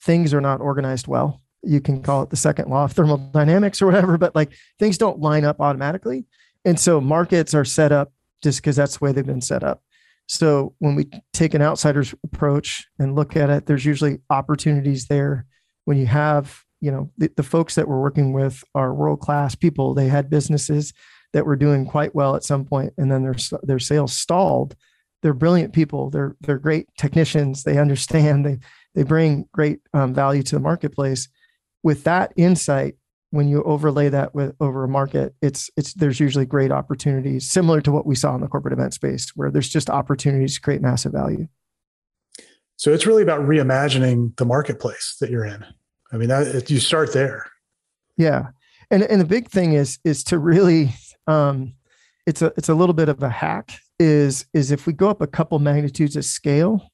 things 0.00 0.32
are 0.32 0.40
not 0.40 0.60
organized 0.60 1.08
well. 1.08 1.40
You 1.66 1.80
can 1.80 2.02
call 2.02 2.22
it 2.22 2.30
the 2.30 2.36
second 2.36 2.68
law 2.68 2.84
of 2.84 2.92
thermodynamics 2.92 3.82
or 3.82 3.86
whatever, 3.86 4.16
but 4.18 4.34
like 4.34 4.52
things 4.78 4.98
don't 4.98 5.20
line 5.20 5.44
up 5.44 5.60
automatically. 5.60 6.26
And 6.64 6.78
so 6.78 7.00
markets 7.00 7.54
are 7.54 7.64
set 7.64 7.92
up 7.92 8.12
just 8.42 8.60
because 8.60 8.76
that's 8.76 8.98
the 8.98 9.04
way 9.04 9.12
they've 9.12 9.24
been 9.24 9.40
set 9.40 9.62
up. 9.62 9.82
So 10.28 10.74
when 10.78 10.96
we 10.96 11.08
take 11.32 11.54
an 11.54 11.62
outsider's 11.62 12.14
approach 12.24 12.86
and 12.98 13.14
look 13.14 13.36
at 13.36 13.50
it, 13.50 13.66
there's 13.66 13.84
usually 13.84 14.18
opportunities 14.30 15.06
there. 15.06 15.46
When 15.84 15.96
you 15.96 16.06
have, 16.06 16.64
you 16.80 16.90
know, 16.90 17.10
the, 17.16 17.30
the 17.36 17.42
folks 17.44 17.76
that 17.76 17.86
we're 17.86 18.00
working 18.00 18.32
with 18.32 18.64
are 18.74 18.92
world 18.92 19.20
class 19.20 19.54
people. 19.54 19.94
They 19.94 20.08
had 20.08 20.28
businesses 20.28 20.92
that 21.32 21.46
were 21.46 21.56
doing 21.56 21.86
quite 21.86 22.14
well 22.14 22.34
at 22.34 22.44
some 22.44 22.64
point, 22.64 22.92
and 22.98 23.10
then 23.10 23.22
their 23.22 23.36
their 23.62 23.78
sales 23.78 24.12
stalled. 24.12 24.74
They're 25.22 25.34
brilliant 25.34 25.72
people. 25.72 26.10
They're 26.10 26.36
they're 26.40 26.58
great 26.58 26.88
technicians. 26.98 27.62
They 27.62 27.78
understand. 27.78 28.44
They 28.44 28.58
they 28.94 29.02
bring 29.02 29.48
great 29.52 29.80
um, 29.94 30.14
value 30.14 30.42
to 30.42 30.54
the 30.56 30.60
marketplace. 30.60 31.28
With 31.86 32.02
that 32.02 32.32
insight, 32.34 32.96
when 33.30 33.46
you 33.46 33.62
overlay 33.62 34.08
that 34.08 34.34
with 34.34 34.56
over 34.58 34.82
a 34.82 34.88
market, 34.88 35.36
it's 35.40 35.70
it's 35.76 35.94
there's 35.94 36.18
usually 36.18 36.44
great 36.44 36.72
opportunities, 36.72 37.48
similar 37.48 37.80
to 37.82 37.92
what 37.92 38.06
we 38.06 38.16
saw 38.16 38.34
in 38.34 38.40
the 38.40 38.48
corporate 38.48 38.72
event 38.72 38.92
space, 38.92 39.30
where 39.36 39.52
there's 39.52 39.68
just 39.68 39.88
opportunities 39.88 40.56
to 40.56 40.60
create 40.60 40.82
massive 40.82 41.12
value. 41.12 41.46
So 42.74 42.92
it's 42.92 43.06
really 43.06 43.22
about 43.22 43.42
reimagining 43.42 44.36
the 44.36 44.44
marketplace 44.44 45.16
that 45.20 45.30
you're 45.30 45.44
in. 45.44 45.64
I 46.12 46.16
mean, 46.16 46.28
that, 46.28 46.68
you 46.70 46.80
start 46.80 47.12
there. 47.12 47.46
Yeah, 48.16 48.48
and 48.90 49.04
and 49.04 49.20
the 49.20 49.24
big 49.24 49.48
thing 49.48 49.74
is 49.74 50.00
is 50.02 50.24
to 50.24 50.40
really, 50.40 50.92
um, 51.28 51.74
it's 52.26 52.42
a 52.42 52.52
it's 52.56 52.68
a 52.68 52.74
little 52.74 52.94
bit 52.94 53.08
of 53.08 53.22
a 53.22 53.30
hack. 53.30 53.78
Is 54.00 54.44
is 54.52 54.72
if 54.72 54.88
we 54.88 54.92
go 54.92 55.08
up 55.08 55.22
a 55.22 55.28
couple 55.28 55.60
magnitudes 55.60 56.16
of 56.16 56.24
scale, 56.24 56.90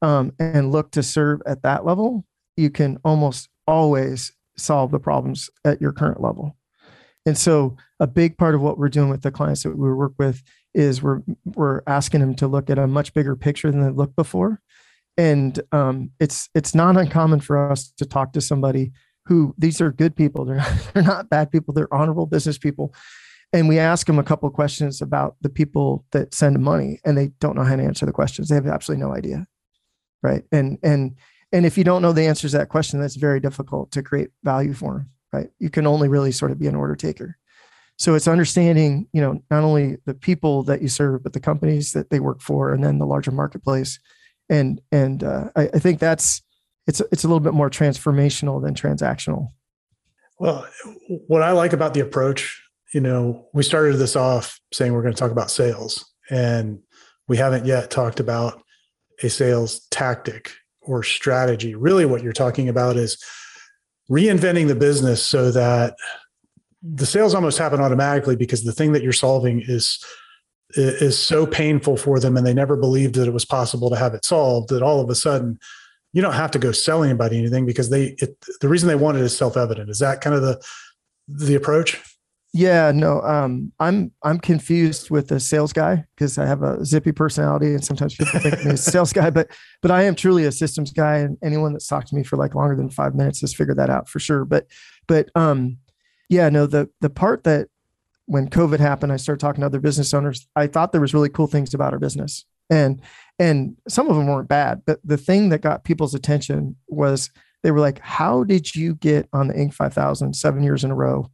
um, 0.00 0.32
and 0.38 0.72
look 0.72 0.92
to 0.92 1.02
serve 1.02 1.42
at 1.44 1.60
that 1.60 1.84
level, 1.84 2.24
you 2.56 2.70
can 2.70 2.96
almost 3.04 3.49
always 3.66 4.32
solve 4.56 4.90
the 4.90 4.98
problems 4.98 5.50
at 5.64 5.80
your 5.80 5.92
current 5.92 6.20
level. 6.20 6.56
And 7.26 7.36
so 7.36 7.76
a 7.98 8.06
big 8.06 8.38
part 8.38 8.54
of 8.54 8.60
what 8.60 8.78
we're 8.78 8.88
doing 8.88 9.10
with 9.10 9.22
the 9.22 9.30
clients 9.30 9.62
that 9.62 9.76
we 9.76 9.92
work 9.92 10.12
with 10.18 10.42
is 10.74 11.02
we're 11.02 11.22
we're 11.44 11.82
asking 11.86 12.20
them 12.20 12.34
to 12.36 12.46
look 12.46 12.70
at 12.70 12.78
a 12.78 12.86
much 12.86 13.12
bigger 13.12 13.36
picture 13.36 13.70
than 13.70 13.82
they've 13.84 13.96
looked 13.96 14.16
before. 14.16 14.60
And 15.16 15.60
um, 15.72 16.10
it's 16.18 16.48
it's 16.54 16.74
not 16.74 16.96
uncommon 16.96 17.40
for 17.40 17.70
us 17.70 17.92
to 17.98 18.06
talk 18.06 18.32
to 18.32 18.40
somebody 18.40 18.92
who 19.26 19.54
these 19.58 19.80
are 19.80 19.92
good 19.92 20.16
people. 20.16 20.44
They're 20.46 20.56
not, 20.56 20.90
they're 20.94 21.02
not 21.02 21.30
bad 21.30 21.50
people. 21.50 21.74
They're 21.74 21.92
honorable 21.92 22.26
business 22.26 22.58
people. 22.58 22.94
And 23.52 23.68
we 23.68 23.78
ask 23.78 24.06
them 24.06 24.18
a 24.18 24.24
couple 24.24 24.48
questions 24.50 25.02
about 25.02 25.36
the 25.40 25.48
people 25.48 26.04
that 26.12 26.32
send 26.32 26.60
money, 26.60 27.00
and 27.04 27.18
they 27.18 27.28
don't 27.40 27.56
know 27.56 27.64
how 27.64 27.74
to 27.74 27.82
answer 27.82 28.06
the 28.06 28.12
questions. 28.12 28.48
They 28.48 28.54
have 28.54 28.66
absolutely 28.66 29.04
no 29.04 29.12
idea, 29.14 29.46
right? 30.22 30.44
And 30.52 30.78
and 30.82 31.16
and 31.52 31.66
if 31.66 31.76
you 31.76 31.84
don't 31.84 32.02
know 32.02 32.12
the 32.12 32.26
answers 32.26 32.52
to 32.52 32.58
that 32.58 32.68
question, 32.68 33.00
that's 33.00 33.16
very 33.16 33.40
difficult 33.40 33.90
to 33.92 34.02
create 34.02 34.30
value 34.42 34.72
for 34.72 35.06
right? 35.32 35.50
You 35.58 35.70
can 35.70 35.86
only 35.86 36.08
really 36.08 36.32
sort 36.32 36.50
of 36.50 36.58
be 36.58 36.66
an 36.66 36.74
order 36.74 36.96
taker. 36.96 37.36
So 37.96 38.14
it's 38.14 38.28
understanding, 38.28 39.08
you 39.12 39.20
know, 39.20 39.42
not 39.50 39.62
only 39.62 39.98
the 40.06 40.14
people 40.14 40.62
that 40.64 40.80
you 40.80 40.88
serve, 40.88 41.22
but 41.22 41.34
the 41.34 41.40
companies 41.40 41.92
that 41.92 42.10
they 42.10 42.20
work 42.20 42.40
for, 42.40 42.72
and 42.72 42.82
then 42.82 42.98
the 42.98 43.06
larger 43.06 43.30
marketplace. 43.30 43.98
And 44.48 44.80
and 44.90 45.22
uh, 45.22 45.50
I, 45.54 45.68
I 45.74 45.78
think 45.78 45.98
that's 46.00 46.42
it's 46.86 47.00
it's 47.12 47.24
a 47.24 47.28
little 47.28 47.40
bit 47.40 47.52
more 47.52 47.68
transformational 47.68 48.62
than 48.62 48.74
transactional. 48.74 49.48
Well, 50.38 50.66
what 51.26 51.42
I 51.42 51.52
like 51.52 51.74
about 51.74 51.92
the 51.92 52.00
approach, 52.00 52.62
you 52.94 53.02
know, 53.02 53.48
we 53.52 53.62
started 53.62 53.96
this 53.96 54.16
off 54.16 54.58
saying 54.72 54.94
we're 54.94 55.02
going 55.02 55.14
to 55.14 55.20
talk 55.20 55.30
about 55.30 55.50
sales, 55.50 56.10
and 56.30 56.80
we 57.28 57.36
haven't 57.36 57.66
yet 57.66 57.90
talked 57.90 58.18
about 58.18 58.62
a 59.22 59.28
sales 59.28 59.86
tactic 59.90 60.52
or 60.82 61.02
strategy. 61.02 61.74
Really, 61.74 62.06
what 62.06 62.22
you're 62.22 62.32
talking 62.32 62.68
about 62.68 62.96
is 62.96 63.22
reinventing 64.10 64.68
the 64.68 64.74
business 64.74 65.24
so 65.24 65.50
that 65.50 65.94
the 66.82 67.06
sales 67.06 67.34
almost 67.34 67.58
happen 67.58 67.80
automatically 67.80 68.36
because 68.36 68.64
the 68.64 68.72
thing 68.72 68.92
that 68.92 69.02
you're 69.02 69.12
solving 69.12 69.62
is 69.66 70.04
is 70.74 71.18
so 71.18 71.46
painful 71.46 71.96
for 71.96 72.20
them 72.20 72.36
and 72.36 72.46
they 72.46 72.54
never 72.54 72.76
believed 72.76 73.16
that 73.16 73.26
it 73.26 73.32
was 73.32 73.44
possible 73.44 73.90
to 73.90 73.96
have 73.96 74.14
it 74.14 74.24
solved 74.24 74.68
that 74.68 74.82
all 74.82 75.00
of 75.00 75.10
a 75.10 75.16
sudden 75.16 75.58
you 76.12 76.22
don't 76.22 76.34
have 76.34 76.50
to 76.52 76.60
go 76.60 76.70
sell 76.70 77.02
anybody 77.02 77.36
anything 77.38 77.66
because 77.66 77.90
they 77.90 78.14
it, 78.18 78.36
the 78.60 78.68
reason 78.68 78.88
they 78.88 78.94
want 78.94 79.16
it 79.16 79.22
is 79.22 79.36
self-evident 79.36 79.90
is 79.90 79.98
that 79.98 80.20
kind 80.20 80.34
of 80.34 80.42
the 80.42 80.62
the 81.26 81.56
approach 81.56 82.00
yeah 82.52 82.90
no 82.92 83.20
um 83.22 83.72
i'm 83.78 84.10
i'm 84.24 84.38
confused 84.38 85.08
with 85.08 85.28
the 85.28 85.38
sales 85.38 85.72
guy 85.72 86.04
because 86.14 86.36
i 86.36 86.44
have 86.44 86.62
a 86.62 86.84
zippy 86.84 87.12
personality 87.12 87.66
and 87.66 87.84
sometimes 87.84 88.14
people 88.14 88.40
think 88.40 88.54
of 88.54 88.64
me 88.64 88.72
as 88.72 88.86
a 88.86 88.90
sales 88.90 89.12
guy 89.12 89.30
but 89.30 89.48
but 89.82 89.90
i 89.90 90.02
am 90.02 90.16
truly 90.16 90.44
a 90.44 90.52
systems 90.52 90.92
guy 90.92 91.18
and 91.18 91.38
anyone 91.44 91.72
that's 91.72 91.86
talked 91.86 92.08
to 92.08 92.16
me 92.16 92.24
for 92.24 92.36
like 92.36 92.54
longer 92.54 92.74
than 92.74 92.90
five 92.90 93.14
minutes 93.14 93.40
has 93.40 93.54
figured 93.54 93.78
that 93.78 93.90
out 93.90 94.08
for 94.08 94.18
sure 94.18 94.44
but 94.44 94.66
but 95.06 95.28
um 95.36 95.78
yeah 96.28 96.48
no 96.48 96.66
the 96.66 96.88
the 97.00 97.10
part 97.10 97.44
that 97.44 97.68
when 98.26 98.48
covid 98.48 98.80
happened 98.80 99.12
i 99.12 99.16
started 99.16 99.40
talking 99.40 99.60
to 99.60 99.66
other 99.66 99.80
business 99.80 100.12
owners 100.12 100.48
i 100.56 100.66
thought 100.66 100.90
there 100.90 101.00
was 101.00 101.14
really 101.14 101.28
cool 101.28 101.46
things 101.46 101.72
about 101.72 101.92
our 101.92 102.00
business 102.00 102.44
and 102.68 103.00
and 103.38 103.76
some 103.88 104.08
of 104.08 104.16
them 104.16 104.26
weren't 104.26 104.48
bad 104.48 104.82
but 104.86 104.98
the 105.04 105.16
thing 105.16 105.50
that 105.50 105.60
got 105.60 105.84
people's 105.84 106.14
attention 106.14 106.74
was 106.88 107.30
they 107.62 107.70
were 107.70 107.80
like 107.80 108.00
how 108.00 108.42
did 108.42 108.74
you 108.74 108.96
get 108.96 109.28
on 109.32 109.46
the 109.46 109.54
inc 109.54 109.72
5000 109.72 110.34
seven 110.34 110.64
years 110.64 110.82
in 110.82 110.90
a 110.90 110.96
row 110.96 111.30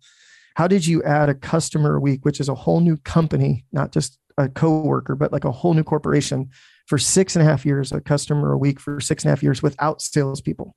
how 0.56 0.66
did 0.66 0.86
you 0.86 1.02
add 1.02 1.28
a 1.28 1.34
customer 1.34 1.96
a 1.96 2.00
week 2.00 2.24
which 2.24 2.40
is 2.40 2.48
a 2.48 2.54
whole 2.54 2.80
new 2.80 2.96
company 2.98 3.64
not 3.72 3.92
just 3.92 4.18
a 4.38 4.48
co-worker 4.48 5.14
but 5.14 5.32
like 5.32 5.44
a 5.44 5.52
whole 5.52 5.74
new 5.74 5.84
corporation 5.84 6.48
for 6.86 6.98
six 6.98 7.36
and 7.36 7.46
a 7.46 7.48
half 7.48 7.64
years 7.64 7.92
a 7.92 8.00
customer 8.00 8.52
a 8.52 8.58
week 8.58 8.80
for 8.80 8.98
six 8.98 9.22
and 9.22 9.28
a 9.28 9.32
half 9.32 9.42
years 9.42 9.62
without 9.62 10.00
salespeople? 10.00 10.74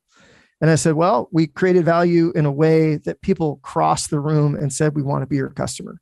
And 0.60 0.70
i 0.70 0.74
said 0.74 0.94
well 0.94 1.28
we 1.32 1.46
created 1.46 1.84
value 1.84 2.32
in 2.34 2.46
a 2.46 2.52
way 2.52 2.96
that 2.96 3.22
people 3.22 3.58
crossed 3.62 4.10
the 4.10 4.20
room 4.20 4.54
and 4.54 4.72
said 4.72 4.94
we 4.94 5.02
want 5.02 5.22
to 5.22 5.26
be 5.26 5.36
your 5.36 5.50
customer 5.50 5.98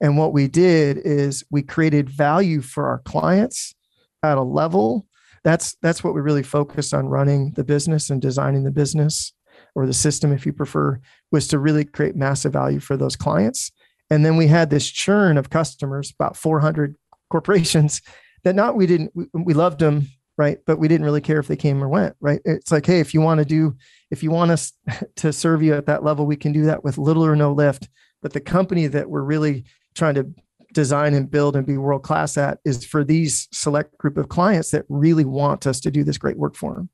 and 0.00 0.16
what 0.16 0.32
we 0.32 0.46
did 0.46 0.98
is 0.98 1.44
we 1.50 1.62
created 1.62 2.08
value 2.08 2.60
for 2.60 2.86
our 2.86 3.00
clients 3.00 3.74
at 4.22 4.38
a 4.38 4.42
level 4.42 5.06
that's 5.44 5.76
that's 5.80 6.04
what 6.04 6.14
we 6.14 6.20
really 6.20 6.42
focused 6.42 6.92
on 6.92 7.08
running 7.08 7.52
the 7.52 7.64
business 7.64 8.10
and 8.10 8.20
designing 8.20 8.64
the 8.64 8.70
business 8.70 9.32
or 9.78 9.86
the 9.86 9.94
system 9.94 10.32
if 10.32 10.44
you 10.44 10.52
prefer 10.52 11.00
was 11.30 11.46
to 11.46 11.56
really 11.56 11.84
create 11.84 12.16
massive 12.16 12.52
value 12.52 12.80
for 12.80 12.96
those 12.96 13.14
clients. 13.14 13.70
And 14.10 14.26
then 14.26 14.36
we 14.36 14.48
had 14.48 14.70
this 14.70 14.88
churn 14.88 15.38
of 15.38 15.50
customers 15.50 16.10
about 16.10 16.36
400 16.36 16.96
corporations 17.30 18.02
that 18.42 18.56
not 18.56 18.74
we 18.74 18.86
didn't 18.86 19.12
we, 19.14 19.26
we 19.32 19.54
loved 19.54 19.78
them 19.78 20.08
right? 20.36 20.58
But 20.66 20.78
we 20.78 20.86
didn't 20.86 21.04
really 21.04 21.20
care 21.20 21.40
if 21.40 21.48
they 21.48 21.56
came 21.56 21.82
or 21.82 21.88
went 21.88 22.16
right? 22.20 22.40
It's 22.44 22.72
like 22.72 22.86
hey 22.86 22.98
if 22.98 23.14
you 23.14 23.20
want 23.20 23.38
to 23.38 23.44
do 23.44 23.76
if 24.10 24.24
you 24.24 24.32
want 24.32 24.50
us 24.50 24.72
to 25.16 25.32
serve 25.32 25.62
you 25.62 25.74
at 25.74 25.86
that 25.86 26.02
level 26.02 26.26
we 26.26 26.36
can 26.36 26.50
do 26.50 26.64
that 26.64 26.82
with 26.82 26.98
little 26.98 27.24
or 27.24 27.36
no 27.36 27.52
lift. 27.52 27.88
But 28.20 28.32
the 28.32 28.40
company 28.40 28.88
that 28.88 29.08
we're 29.08 29.22
really 29.22 29.64
trying 29.94 30.14
to 30.14 30.28
design 30.72 31.14
and 31.14 31.30
build 31.30 31.54
and 31.54 31.64
be 31.64 31.78
world 31.78 32.02
class 32.02 32.36
at 32.36 32.58
is 32.64 32.84
for 32.84 33.04
these 33.04 33.46
select 33.52 33.96
group 33.96 34.16
of 34.16 34.28
clients 34.28 34.72
that 34.72 34.84
really 34.88 35.24
want 35.24 35.68
us 35.68 35.78
to 35.80 35.90
do 35.92 36.02
this 36.02 36.18
great 36.18 36.36
work 36.36 36.56
for 36.56 36.74
them. 36.74 36.90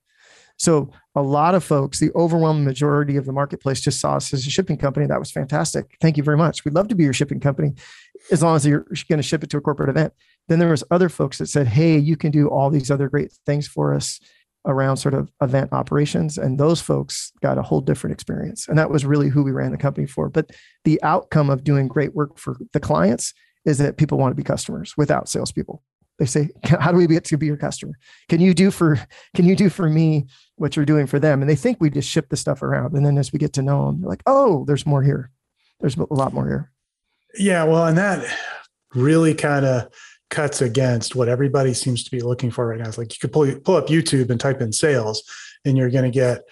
So 0.57 0.91
a 1.15 1.23
lot 1.23 1.55
of 1.55 1.65
folks, 1.65 1.99
the 1.99 2.13
overwhelming 2.15 2.65
majority 2.65 3.17
of 3.17 3.27
the 3.27 3.33
marketplace 3.33 3.81
just 3.81 4.01
saw 4.01 4.17
us 4.17 4.33
as 4.33 4.47
a 4.47 4.51
shipping 4.51 4.77
company. 4.77 5.07
That 5.07 5.19
was 5.19 5.31
fantastic. 5.31 5.97
Thank 6.01 6.17
you 6.17 6.23
very 6.23 6.37
much. 6.37 6.65
We'd 6.65 6.75
love 6.75 6.89
to 6.89 6.95
be 6.95 7.05
your 7.05 7.13
shipping 7.13 7.41
company 7.41 7.73
as 8.31 8.43
long 8.43 8.57
as 8.57 8.65
you're 8.65 8.87
going 9.09 9.19
to 9.19 9.23
ship 9.23 9.43
it 9.43 9.51
to 9.51 9.57
a 9.57 9.61
corporate 9.61 9.91
event. 9.91 10.13
Then 10.49 10.59
there 10.59 10.71
was 10.71 10.85
other 10.91 11.09
folks 11.09 11.39
that 11.39 11.49
said, 11.49 11.67
"Hey, 11.67 11.99
you 11.99 12.17
can 12.17 12.31
do 12.31 12.49
all 12.49 12.71
these 12.71 12.91
other 12.91 13.09
great 13.09 13.33
things 13.47 13.67
for 13.67 13.95
us 13.95 14.21
around 14.67 14.97
sort 14.97 15.15
of 15.15 15.31
event 15.43 15.73
operations." 15.73 16.39
And 16.39 16.59
those 16.59 16.81
folks 16.81 17.33
got 17.43 17.59
a 17.59 17.63
whole 17.63 17.81
different 17.81 18.15
experience. 18.15 18.69
And 18.69 18.79
that 18.79 18.91
was 18.91 19.05
really 19.05 19.29
who 19.29 19.43
we 19.43 19.53
ran 19.53 19.73
the 19.73 19.79
company 19.79 20.07
for. 20.07 20.29
But 20.29 20.53
the 20.85 21.03
outcome 21.03 21.51
of 21.51 21.65
doing 21.65 21.89
great 21.89 22.15
work 22.15 22.39
for 22.39 22.57
the 22.73 22.81
clients 22.81 23.35
is 23.65 23.79
that 23.79 23.97
people 23.97 24.19
want 24.19 24.31
to 24.33 24.37
be 24.37 24.43
customers 24.43 24.95
without 24.97 25.29
salespeople. 25.29 25.83
They 26.19 26.27
say, 26.27 26.51
"How 26.65 26.93
do 26.93 26.99
we 26.99 27.07
get 27.07 27.25
to 27.27 27.37
be 27.37 27.47
your 27.47 27.57
customer? 27.57 27.95
Can 28.29 28.41
you 28.41 28.55
do 28.55 28.71
for 28.71 29.01
Can 29.35 29.45
you 29.45 29.57
do 29.57 29.69
for 29.69 29.89
me 29.89 30.27
what 30.57 30.77
you're 30.77 30.85
doing 30.85 31.07
for 31.07 31.19
them?" 31.19 31.41
And 31.41 31.51
they 31.51 31.57
think 31.57 31.79
we 31.81 31.91
just 31.91 32.09
ship 32.09 32.29
the 32.29 32.37
stuff 32.37 32.63
around, 32.63 32.95
and 32.95 33.05
then 33.05 33.19
as 33.19 33.33
we 33.33 33.39
get 33.39 33.53
to 33.55 33.63
know 33.63 33.87
them, 33.87 34.01
they're 34.01 34.11
like, 34.11 34.23
"Oh, 34.27 34.65
there's 34.67 34.87
more 34.87 35.03
here. 35.03 35.31
There's 35.81 35.97
a 35.97 36.07
lot 36.11 36.33
more 36.33 36.47
here." 36.47 36.71
Yeah, 37.37 37.65
well, 37.65 37.87
and 37.87 37.99
that 37.99 38.25
really 38.95 39.35
kind 39.35 39.67
of 39.67 39.89
cuts 40.31 40.63
against 40.63 41.15
what 41.15 41.29
everybody 41.29 41.75
seems 41.75 42.05
to 42.05 42.11
be 42.11 42.21
looking 42.21 42.51
for 42.51 42.67
right 42.67 42.79
now. 42.79 42.89
It's 42.89 42.99
like 42.99 43.13
you 43.13 43.19
could 43.21 43.33
pull 43.33 43.53
pull 43.61 43.77
up 43.77 43.89
YouTube 43.89 44.31
and 44.31 44.41
type 44.41 44.61
in 44.61 44.73
sales, 44.73 45.23
and 45.65 45.77
you're 45.77 45.91
going 45.91 46.05
to 46.05 46.11
get 46.11 46.43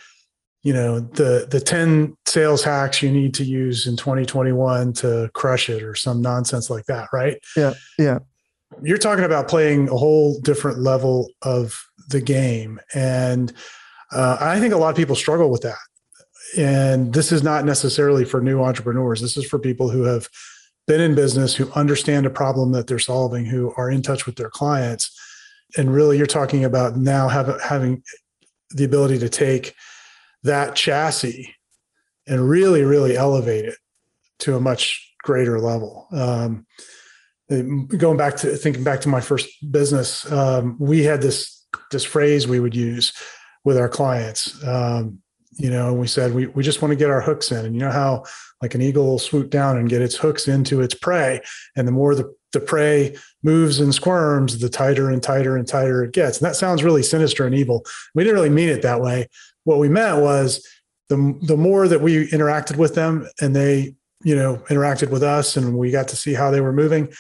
you 0.63 0.73
know 0.73 1.01
the 1.01 1.47
the 1.51 1.61
10 1.61 2.17
sales 2.27 2.63
hacks 2.63 3.03
you 3.03 3.11
need 3.11 3.35
to 3.35 3.45
use 3.45 3.87
in 3.87 3.97
2021 3.97 4.93
to 4.93 5.31
crush 5.35 5.69
it 5.69 5.83
or 5.83 5.95
some 5.95 6.23
nonsense 6.23 6.71
like 6.71 6.85
that 6.87 7.09
right 7.13 7.39
yeah 7.57 7.73
yeah 7.99 8.19
you're 8.83 8.99
talking 8.99 9.25
about 9.25 9.49
playing 9.49 9.89
a 9.89 9.97
whole 9.97 10.41
different 10.41 10.79
level 10.79 11.31
of 11.43 11.85
the 12.09 12.21
game. 12.21 12.81
And 12.95 13.53
uh, 14.13 14.37
i 14.41 14.61
think 14.61 14.75
a 14.75 14.77
lot 14.77 14.91
of 14.91 14.97
people 14.97 15.17
struggle 15.17 15.51
with 15.51 15.63
that. 15.63 15.79
And 16.57 17.15
this 17.15 17.33
is 17.33 17.43
not 17.43 17.65
necessarily 17.65 18.25
for 18.25 18.41
new 18.41 18.63
entrepreneurs. 18.63 19.21
This 19.21 19.37
is 19.37 19.47
for 19.47 19.59
people 19.59 19.89
who 19.89 20.03
have 20.03 20.29
been 20.87 21.01
in 21.01 21.15
business 21.15 21.55
who 21.55 21.71
understand 21.73 22.27
a 22.27 22.31
problem 22.31 22.73
that 22.73 22.87
they're 22.87 22.99
solving 22.99 23.47
who 23.47 23.73
are 23.77 23.91
in 23.91 24.03
touch 24.03 24.27
with 24.27 24.37
their 24.37 24.51
clients. 24.51 25.19
And 25.77 25.93
really 25.93 26.19
you're 26.19 26.27
talking 26.27 26.65
about 26.65 26.97
now 26.97 27.29
have, 27.29 27.61
having 27.63 28.03
the 28.71 28.85
ability 28.85 29.19
to 29.21 29.29
take 29.29 29.75
that 30.43 30.75
chassis 30.75 31.55
and 32.27 32.49
really, 32.49 32.83
really 32.83 33.17
elevate 33.17 33.65
it 33.65 33.77
to 34.41 34.57
a 34.57 34.61
much 34.61 35.15
greater 35.23 35.59
level. 35.59 36.09
Um, 36.13 36.67
going 37.97 38.17
back 38.17 38.37
to 38.39 38.57
thinking 38.57 38.85
back 38.85 39.01
to 39.03 39.09
my 39.09 39.21
first 39.21 39.49
business, 39.71 40.31
um, 40.31 40.77
we 40.79 41.03
had 41.05 41.23
this 41.23 41.67
this 41.91 42.05
phrase 42.05 42.47
we 42.47 42.61
would 42.61 42.75
use 42.75 43.13
with 43.65 43.77
our 43.77 43.89
clients. 43.89 44.63
Um, 44.65 45.19
you 45.59 45.71
know, 45.71 45.93
we 45.93 46.07
said 46.07 46.35
we 46.35 46.47
we 46.47 46.63
just 46.63 46.81
want 46.81 46.93
to 46.93 46.97
get 46.97 47.11
our 47.11 47.21
hooks 47.21 47.53
in, 47.53 47.65
and 47.65 47.75
you 47.75 47.81
know 47.81 47.91
how 47.91 48.25
like 48.63 48.75
an 48.75 48.83
eagle 48.83 49.07
will 49.07 49.19
swoop 49.19 49.51
down 49.51 49.77
and 49.77 49.89
get 49.89 50.03
its 50.03 50.17
hooks 50.17 50.49
into 50.49 50.81
its 50.81 50.95
prey, 50.95 51.41
and 51.77 51.87
the 51.87 51.93
more 51.93 52.15
the 52.15 52.35
the 52.53 52.61
prey 52.61 53.17
moves 53.43 53.81
and 53.81 53.95
squirms, 53.95 54.59
the 54.59 54.69
tighter 54.69 55.11
and 55.11 55.23
tighter 55.23 55.57
and 55.57 55.67
tighter 55.67 56.05
it 56.05 56.13
gets. 56.13 56.39
And 56.39 56.47
that 56.47 56.57
sounds 56.57 56.85
really 56.85 57.03
sinister 57.03 57.47
and 57.47 57.55
evil. 57.55 57.83
We 58.15 58.25
didn't 58.25 58.37
really 58.37 58.51
mean 58.51 58.69
it 58.69 58.83
that 58.83 59.01
way, 59.01 59.29
what 59.65 59.79
we 59.79 59.89
meant 59.89 60.23
was 60.23 60.67
the 61.09 61.39
the 61.43 61.57
more 61.57 61.89
that 61.89 62.01
we 62.01 62.29
interacted 62.29 62.77
with 62.77 62.95
them 62.95 63.29
and 63.41 63.55
they 63.55 63.95
you 64.25 64.35
know 64.35 64.57
interacted 64.69 65.11
with 65.11 65.23
us 65.23 65.57
and 65.57 65.77
we 65.77 65.91
got 65.91 66.09
to 66.09 66.17
see 66.17 66.35
how 66.35 66.51
they 66.51 66.61
were 66.61 66.73
moving 66.73 67.13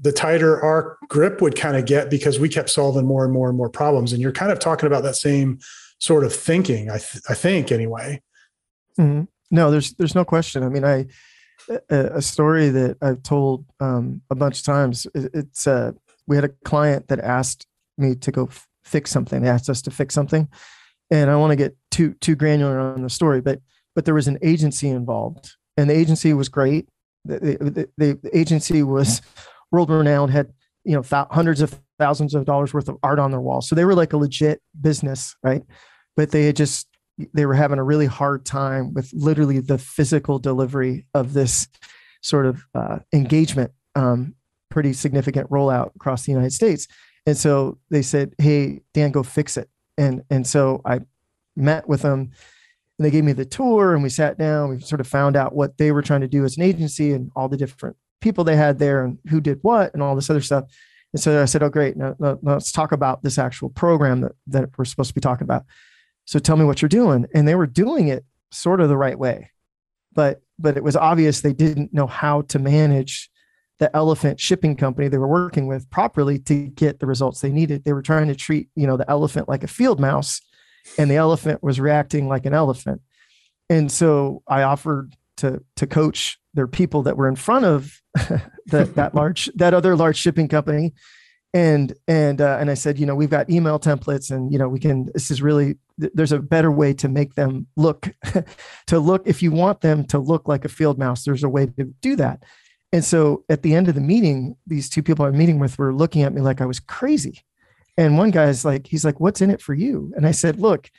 the 0.00 0.12
tighter 0.12 0.62
our 0.62 0.98
grip 1.08 1.40
would 1.42 1.56
kind 1.56 1.76
of 1.76 1.84
get 1.84 2.10
because 2.10 2.38
we 2.38 2.48
kept 2.48 2.70
solving 2.70 3.06
more 3.06 3.24
and 3.24 3.32
more 3.32 3.48
and 3.48 3.56
more 3.56 3.68
problems. 3.68 4.12
And 4.12 4.22
you're 4.22 4.32
kind 4.32 4.50
of 4.50 4.58
talking 4.58 4.86
about 4.86 5.02
that 5.02 5.16
same 5.16 5.58
sort 5.98 6.24
of 6.24 6.34
thinking 6.34 6.90
i, 6.90 6.98
th- 6.98 7.22
I 7.28 7.34
think 7.34 7.70
anyway. 7.70 8.22
Mm-hmm. 8.98 9.24
no 9.50 9.70
there's 9.70 9.92
there's 9.94 10.14
no 10.14 10.24
question. 10.24 10.62
I 10.62 10.68
mean 10.68 10.84
i 10.84 11.06
a, 11.90 12.22
story 12.22 12.70
that 12.70 12.96
i've 13.02 13.22
told 13.22 13.64
um, 13.78 14.22
a 14.30 14.34
bunch 14.34 14.58
of 14.58 14.64
times 14.64 15.06
it's 15.14 15.66
uh, 15.66 15.92
we 16.26 16.36
had 16.36 16.44
a 16.44 16.50
client 16.64 17.08
that 17.08 17.20
asked 17.20 17.66
me 17.98 18.14
to 18.16 18.32
go 18.32 18.46
f- 18.46 18.66
fix 18.82 19.10
something. 19.10 19.42
They 19.42 19.48
asked 19.48 19.68
us 19.68 19.82
to 19.82 19.90
fix 19.90 20.14
something. 20.14 20.48
And 21.10 21.30
I 21.30 21.36
want 21.36 21.50
to 21.50 21.56
get 21.56 21.76
too 21.90 22.14
too 22.14 22.34
granular 22.34 22.80
on 22.80 23.02
the 23.02 23.10
story, 23.10 23.40
but 23.40 23.60
but 23.94 24.04
there 24.04 24.14
was 24.14 24.28
an 24.28 24.38
agency 24.42 24.88
involved, 24.88 25.56
and 25.76 25.90
the 25.90 25.94
agency 25.94 26.32
was 26.32 26.48
great. 26.48 26.88
The, 27.24 27.88
the, 27.98 28.18
the 28.22 28.38
agency 28.38 28.82
was 28.82 29.20
world 29.70 29.90
renowned, 29.90 30.32
had 30.32 30.52
you 30.84 30.94
know 30.94 31.02
th- 31.02 31.26
hundreds 31.30 31.60
of 31.60 31.80
thousands 31.98 32.34
of 32.34 32.44
dollars 32.44 32.72
worth 32.72 32.88
of 32.88 32.96
art 33.02 33.18
on 33.18 33.30
their 33.30 33.40
wall, 33.40 33.60
so 33.60 33.74
they 33.74 33.84
were 33.84 33.94
like 33.94 34.12
a 34.12 34.16
legit 34.16 34.60
business, 34.80 35.36
right? 35.42 35.62
But 36.16 36.30
they 36.30 36.46
had 36.46 36.56
just 36.56 36.86
they 37.34 37.44
were 37.44 37.54
having 37.54 37.78
a 37.78 37.84
really 37.84 38.06
hard 38.06 38.46
time 38.46 38.94
with 38.94 39.10
literally 39.12 39.60
the 39.60 39.78
physical 39.78 40.38
delivery 40.38 41.06
of 41.14 41.34
this 41.34 41.68
sort 42.22 42.46
of 42.46 42.62
uh, 42.74 42.98
engagement, 43.12 43.72
um, 43.94 44.34
pretty 44.70 44.92
significant 44.92 45.50
rollout 45.50 45.94
across 45.96 46.24
the 46.24 46.32
United 46.32 46.52
States. 46.52 46.86
And 47.26 47.36
so 47.36 47.78
they 47.90 48.02
said, 48.02 48.34
"Hey, 48.38 48.80
Dan, 48.94 49.10
go 49.10 49.22
fix 49.22 49.56
it." 49.56 49.68
and 50.00 50.22
and 50.30 50.46
so 50.46 50.80
I 50.84 51.00
met 51.54 51.88
with 51.88 52.02
them 52.02 52.30
and 52.98 53.06
they 53.06 53.10
gave 53.10 53.24
me 53.24 53.32
the 53.32 53.44
tour 53.44 53.94
and 53.94 54.02
we 54.02 54.08
sat 54.08 54.38
down 54.38 54.70
we 54.70 54.80
sort 54.80 55.00
of 55.00 55.06
found 55.06 55.36
out 55.36 55.54
what 55.54 55.76
they 55.78 55.92
were 55.92 56.02
trying 56.02 56.22
to 56.22 56.28
do 56.28 56.44
as 56.44 56.56
an 56.56 56.62
agency 56.62 57.12
and 57.12 57.30
all 57.36 57.48
the 57.48 57.56
different 57.56 57.96
people 58.20 58.44
they 58.44 58.56
had 58.56 58.78
there 58.78 59.04
and 59.04 59.18
who 59.28 59.40
did 59.40 59.58
what 59.62 59.92
and 59.94 60.02
all 60.02 60.14
this 60.14 60.30
other 60.30 60.40
stuff. 60.40 60.64
And 61.12 61.20
so 61.20 61.42
i 61.42 61.44
said 61.44 61.62
oh 61.62 61.68
great. 61.68 61.96
Now, 61.96 62.14
let's 62.42 62.72
talk 62.72 62.92
about 62.92 63.22
this 63.22 63.38
actual 63.38 63.70
program 63.70 64.20
that, 64.20 64.32
that 64.48 64.70
we're 64.76 64.84
supposed 64.84 65.10
to 65.10 65.14
be 65.14 65.20
talking 65.20 65.44
about. 65.44 65.64
So 66.24 66.38
tell 66.38 66.56
me 66.56 66.64
what 66.64 66.80
you're 66.80 66.88
doing. 66.88 67.26
And 67.34 67.48
they 67.48 67.54
were 67.54 67.66
doing 67.66 68.08
it 68.08 68.24
sort 68.52 68.80
of 68.80 68.88
the 68.88 68.96
right 68.96 69.18
way. 69.18 69.50
But 70.12 70.42
but 70.58 70.76
it 70.76 70.84
was 70.84 70.96
obvious 70.96 71.40
they 71.40 71.52
didn't 71.52 71.94
know 71.94 72.06
how 72.06 72.42
to 72.42 72.58
manage 72.58 73.30
the 73.78 73.94
elephant 73.96 74.38
shipping 74.38 74.76
company 74.76 75.08
they 75.08 75.16
were 75.16 75.26
working 75.26 75.66
with 75.66 75.88
properly 75.88 76.38
to 76.38 76.66
get 76.68 77.00
the 77.00 77.06
results 77.06 77.40
they 77.40 77.50
needed. 77.50 77.82
They 77.82 77.94
were 77.94 78.02
trying 78.02 78.28
to 78.28 78.34
treat, 78.34 78.68
you 78.76 78.86
know, 78.86 78.98
the 78.98 79.10
elephant 79.10 79.48
like 79.48 79.64
a 79.64 79.68
field 79.68 79.98
mouse 79.98 80.42
and 80.98 81.10
the 81.10 81.16
elephant 81.16 81.62
was 81.62 81.80
reacting 81.80 82.28
like 82.28 82.44
an 82.46 82.52
elephant. 82.52 83.00
And 83.70 83.90
so 83.90 84.42
I 84.46 84.62
offered 84.62 85.16
to 85.40 85.62
to 85.76 85.86
coach 85.86 86.38
their 86.54 86.66
people 86.66 87.02
that 87.02 87.16
were 87.16 87.28
in 87.28 87.36
front 87.36 87.64
of 87.64 88.00
the, 88.66 88.84
that 88.94 89.14
large 89.14 89.50
that 89.54 89.74
other 89.74 89.96
large 89.96 90.16
shipping 90.16 90.48
company 90.48 90.92
and 91.52 91.92
and 92.06 92.40
uh, 92.40 92.58
and 92.60 92.70
I 92.70 92.74
said, 92.74 92.98
you 92.98 93.06
know, 93.06 93.14
we've 93.14 93.30
got 93.30 93.50
email 93.50 93.80
templates, 93.80 94.30
and 94.30 94.52
you 94.52 94.58
know, 94.58 94.68
we 94.68 94.78
can. 94.78 95.10
This 95.12 95.30
is 95.30 95.42
really 95.42 95.76
there's 95.98 96.32
a 96.32 96.38
better 96.38 96.70
way 96.70 96.94
to 96.94 97.08
make 97.08 97.34
them 97.34 97.66
look 97.76 98.08
to 98.86 98.98
look 98.98 99.22
if 99.26 99.42
you 99.42 99.50
want 99.50 99.80
them 99.80 100.04
to 100.06 100.18
look 100.18 100.46
like 100.46 100.64
a 100.64 100.68
field 100.68 100.98
mouse. 100.98 101.24
There's 101.24 101.42
a 101.42 101.48
way 101.48 101.66
to 101.66 101.84
do 102.00 102.16
that. 102.16 102.44
And 102.92 103.04
so 103.04 103.44
at 103.48 103.62
the 103.62 103.74
end 103.74 103.88
of 103.88 103.94
the 103.94 104.00
meeting, 104.00 104.56
these 104.66 104.88
two 104.88 105.02
people 105.02 105.24
I'm 105.24 105.36
meeting 105.36 105.58
with 105.58 105.78
were 105.78 105.94
looking 105.94 106.22
at 106.22 106.32
me 106.32 106.40
like 106.40 106.60
I 106.60 106.66
was 106.66 106.80
crazy. 106.80 107.44
And 107.96 108.18
one 108.18 108.30
guy's 108.30 108.64
like, 108.64 108.86
he's 108.86 109.04
like, 109.04 109.20
"What's 109.20 109.40
in 109.40 109.50
it 109.50 109.60
for 109.60 109.74
you?" 109.74 110.12
And 110.16 110.26
I 110.26 110.30
said, 110.30 110.60
"Look, 110.60 110.90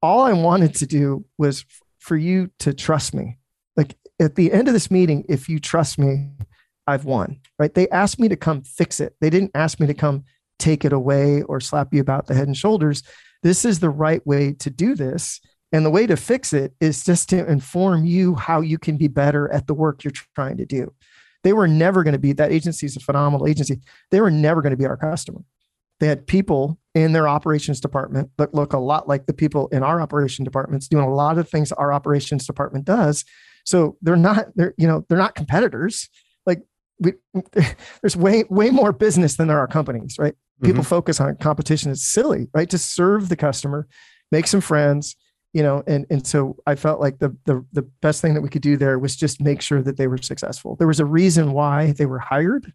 all 0.00 0.20
I 0.20 0.32
wanted 0.32 0.76
to 0.76 0.86
do 0.86 1.24
was 1.36 1.62
f- 1.68 1.82
for 1.98 2.16
you 2.16 2.50
to 2.60 2.72
trust 2.72 3.14
me. 3.14 3.38
Like 3.78 3.96
at 4.20 4.34
the 4.34 4.52
end 4.52 4.68
of 4.68 4.74
this 4.74 4.90
meeting, 4.90 5.24
if 5.28 5.48
you 5.48 5.58
trust 5.58 5.98
me, 5.98 6.28
I've 6.88 7.04
won, 7.04 7.40
right? 7.58 7.72
They 7.72 7.88
asked 7.90 8.18
me 8.18 8.28
to 8.28 8.36
come 8.36 8.62
fix 8.62 8.98
it. 8.98 9.14
They 9.20 9.30
didn't 9.30 9.52
ask 9.54 9.78
me 9.78 9.86
to 9.86 9.94
come 9.94 10.24
take 10.58 10.84
it 10.84 10.92
away 10.92 11.42
or 11.42 11.60
slap 11.60 11.94
you 11.94 12.00
about 12.00 12.26
the 12.26 12.34
head 12.34 12.48
and 12.48 12.56
shoulders. 12.56 13.02
This 13.42 13.64
is 13.64 13.78
the 13.78 13.90
right 13.90 14.26
way 14.26 14.52
to 14.54 14.68
do 14.68 14.94
this. 14.94 15.40
And 15.70 15.84
the 15.84 15.90
way 15.90 16.06
to 16.06 16.16
fix 16.16 16.52
it 16.52 16.72
is 16.80 17.04
just 17.04 17.28
to 17.28 17.46
inform 17.46 18.04
you 18.04 18.34
how 18.34 18.62
you 18.62 18.78
can 18.78 18.96
be 18.96 19.06
better 19.06 19.52
at 19.52 19.66
the 19.66 19.74
work 19.74 20.02
you're 20.02 20.12
trying 20.34 20.56
to 20.56 20.66
do. 20.66 20.92
They 21.44 21.52
were 21.52 21.68
never 21.68 22.02
going 22.02 22.14
to 22.14 22.18
be 22.18 22.32
that 22.32 22.50
agency 22.50 22.86
is 22.86 22.96
a 22.96 23.00
phenomenal 23.00 23.46
agency. 23.46 23.80
They 24.10 24.20
were 24.20 24.30
never 24.30 24.62
going 24.62 24.72
to 24.72 24.76
be 24.76 24.86
our 24.86 24.96
customer. 24.96 25.42
They 26.00 26.06
had 26.06 26.26
people 26.26 26.78
in 26.94 27.12
their 27.12 27.28
operations 27.28 27.80
department 27.80 28.30
that 28.38 28.54
look 28.54 28.72
a 28.72 28.78
lot 28.78 29.08
like 29.08 29.26
the 29.26 29.34
people 29.34 29.68
in 29.68 29.82
our 29.82 30.00
operation 30.00 30.44
departments 30.44 30.88
doing 30.88 31.04
a 31.04 31.14
lot 31.14 31.38
of 31.38 31.48
things 31.48 31.70
our 31.72 31.92
operations 31.92 32.46
department 32.46 32.84
does. 32.84 33.24
So 33.68 33.98
they're 34.00 34.16
not, 34.16 34.46
they're, 34.56 34.72
you 34.78 34.88
know, 34.88 35.04
they're 35.08 35.18
not 35.18 35.34
competitors 35.34 36.08
Like 36.46 36.62
we 36.98 37.12
there's 38.00 38.16
way 38.16 38.44
way 38.48 38.70
more 38.70 38.92
business 38.92 39.36
than 39.36 39.46
there 39.46 39.58
are 39.58 39.66
companies, 39.66 40.16
right? 40.18 40.34
People 40.62 40.82
mm-hmm. 40.82 40.88
focus 40.88 41.20
on 41.20 41.36
competition. 41.36 41.92
It's 41.92 42.02
silly, 42.02 42.48
right? 42.54 42.70
To 42.70 42.78
serve 42.78 43.28
the 43.28 43.36
customer, 43.36 43.86
make 44.32 44.46
some 44.46 44.62
friends, 44.62 45.16
you 45.52 45.62
know, 45.62 45.82
and 45.86 46.06
and 46.08 46.26
so 46.26 46.56
I 46.66 46.76
felt 46.76 46.98
like 46.98 47.18
the 47.18 47.36
the 47.44 47.62
the 47.72 47.82
best 48.00 48.22
thing 48.22 48.32
that 48.32 48.40
we 48.40 48.48
could 48.48 48.62
do 48.62 48.78
there 48.78 48.98
was 48.98 49.14
just 49.14 49.38
make 49.38 49.60
sure 49.60 49.82
that 49.82 49.98
they 49.98 50.06
were 50.06 50.16
successful. 50.16 50.74
There 50.76 50.88
was 50.88 51.00
a 51.00 51.04
reason 51.04 51.52
why 51.52 51.92
they 51.92 52.06
were 52.06 52.20
hired, 52.20 52.72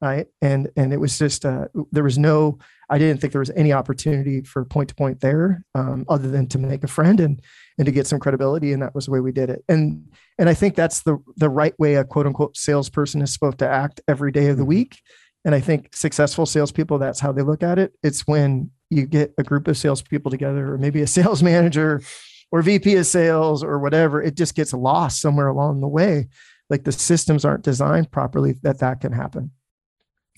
right? 0.00 0.26
And 0.40 0.70
and 0.76 0.92
it 0.92 0.98
was 0.98 1.18
just 1.18 1.44
uh, 1.44 1.68
there 1.92 2.04
was 2.04 2.18
no 2.18 2.58
I 2.90 2.98
didn't 2.98 3.20
think 3.20 3.32
there 3.32 3.40
was 3.40 3.50
any 3.50 3.72
opportunity 3.72 4.42
for 4.42 4.64
point 4.64 4.88
to 4.88 4.94
point 4.96 5.20
there, 5.20 5.64
um, 5.76 6.04
other 6.08 6.28
than 6.28 6.48
to 6.48 6.58
make 6.58 6.82
a 6.82 6.88
friend 6.88 7.20
and 7.20 7.40
and 7.78 7.86
to 7.86 7.92
get 7.92 8.06
some 8.06 8.18
credibility. 8.18 8.72
And 8.72 8.82
that 8.82 8.94
was 8.94 9.06
the 9.06 9.12
way 9.12 9.20
we 9.20 9.32
did 9.32 9.48
it. 9.48 9.64
And 9.68 10.12
and 10.38 10.48
I 10.48 10.54
think 10.54 10.74
that's 10.74 11.02
the 11.02 11.18
the 11.36 11.48
right 11.48 11.78
way 11.78 11.94
a 11.94 12.04
quote 12.04 12.26
unquote 12.26 12.56
salesperson 12.56 13.22
is 13.22 13.32
supposed 13.32 13.58
to 13.58 13.68
act 13.68 14.00
every 14.08 14.32
day 14.32 14.48
of 14.48 14.56
the 14.56 14.62
mm-hmm. 14.62 14.70
week. 14.70 15.00
And 15.44 15.54
I 15.54 15.60
think 15.60 15.94
successful 15.94 16.44
salespeople, 16.44 16.98
that's 16.98 17.20
how 17.20 17.32
they 17.32 17.42
look 17.42 17.62
at 17.62 17.78
it. 17.78 17.92
It's 18.02 18.26
when 18.26 18.70
you 18.90 19.06
get 19.06 19.32
a 19.38 19.42
group 19.42 19.68
of 19.68 19.78
salespeople 19.78 20.30
together, 20.30 20.74
or 20.74 20.78
maybe 20.78 21.00
a 21.00 21.06
sales 21.18 21.42
manager, 21.42 22.02
or 22.50 22.60
VP 22.62 22.96
of 22.96 23.06
sales, 23.06 23.62
or 23.62 23.78
whatever. 23.78 24.20
It 24.20 24.36
just 24.36 24.56
gets 24.56 24.72
lost 24.72 25.20
somewhere 25.20 25.48
along 25.48 25.80
the 25.80 25.88
way. 25.88 26.28
Like 26.68 26.84
the 26.84 26.92
systems 26.92 27.44
aren't 27.44 27.64
designed 27.64 28.10
properly 28.10 28.56
that 28.62 28.80
that 28.80 29.00
can 29.00 29.12
happen. 29.12 29.52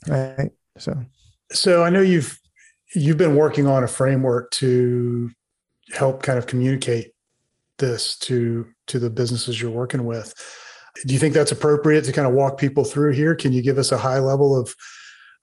Right. 0.09 0.51
So. 0.79 0.97
So 1.53 1.85
I 1.85 1.91
know 1.91 2.01
you've 2.01 2.39
you've 2.95 3.19
been 3.19 3.37
working 3.37 3.67
on 3.67 3.85
a 3.85 3.89
framework 3.89 4.51
to 4.53 5.31
help 5.93 6.23
kind 6.23 6.39
of 6.39 6.47
communicate 6.47 7.13
this 7.79 8.17
to 8.19 8.67
to 8.87 8.99
the 8.99 9.11
businesses 9.11 9.61
you're 9.61 9.71
working 9.71 10.05
with. 10.05 10.35
Do 11.07 11.15
you 11.15 11.21
think 11.21 11.35
that's 11.35 11.53
appropriate 11.53 12.05
to 12.05 12.13
kind 12.13 12.27
of 12.27 12.35
walk 12.35 12.59
people 12.59 12.85
through 12.85 13.13
here? 13.13 13.35
Can 13.35 13.53
you 13.53 13.63
give 13.63 13.79
us 13.79 13.93
a 13.93 13.99
high 13.99 14.19
level 14.19 14.59
of 14.59 14.75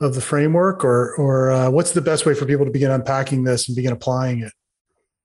of 0.02 0.16
the 0.16 0.22
framework, 0.22 0.84
or 0.84 1.16
or 1.16 1.52
uh, 1.52 1.70
what's 1.70 1.92
the 1.92 2.02
best 2.02 2.26
way 2.26 2.34
for 2.34 2.46
people 2.46 2.66
to 2.66 2.72
begin 2.72 2.92
unpacking 2.92 3.44
this 3.44 3.68
and 3.68 3.76
begin 3.76 3.92
applying 3.92 4.40
it? 4.40 4.54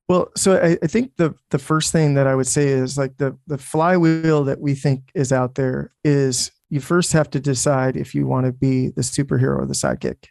Well, 0.08 0.30
so 0.36 0.60
I, 0.60 0.76
I, 0.82 0.86
think 0.86 1.16
the 1.16 1.34
the 1.50 1.58
first 1.58 1.90
thing 1.90 2.14
that 2.14 2.26
I 2.26 2.34
would 2.34 2.46
say 2.46 2.68
is 2.68 2.98
like 2.98 3.16
the 3.16 3.38
the 3.46 3.56
flywheel 3.56 4.44
that 4.44 4.60
we 4.60 4.74
think 4.74 5.10
is 5.14 5.32
out 5.32 5.54
there 5.54 5.92
is 6.02 6.50
you 6.74 6.80
first 6.80 7.12
have 7.12 7.30
to 7.30 7.38
decide 7.38 7.96
if 7.96 8.16
you 8.16 8.26
want 8.26 8.46
to 8.46 8.52
be 8.52 8.88
the 8.88 9.02
superhero 9.02 9.60
or 9.60 9.66
the 9.66 9.74
sidekick. 9.74 10.26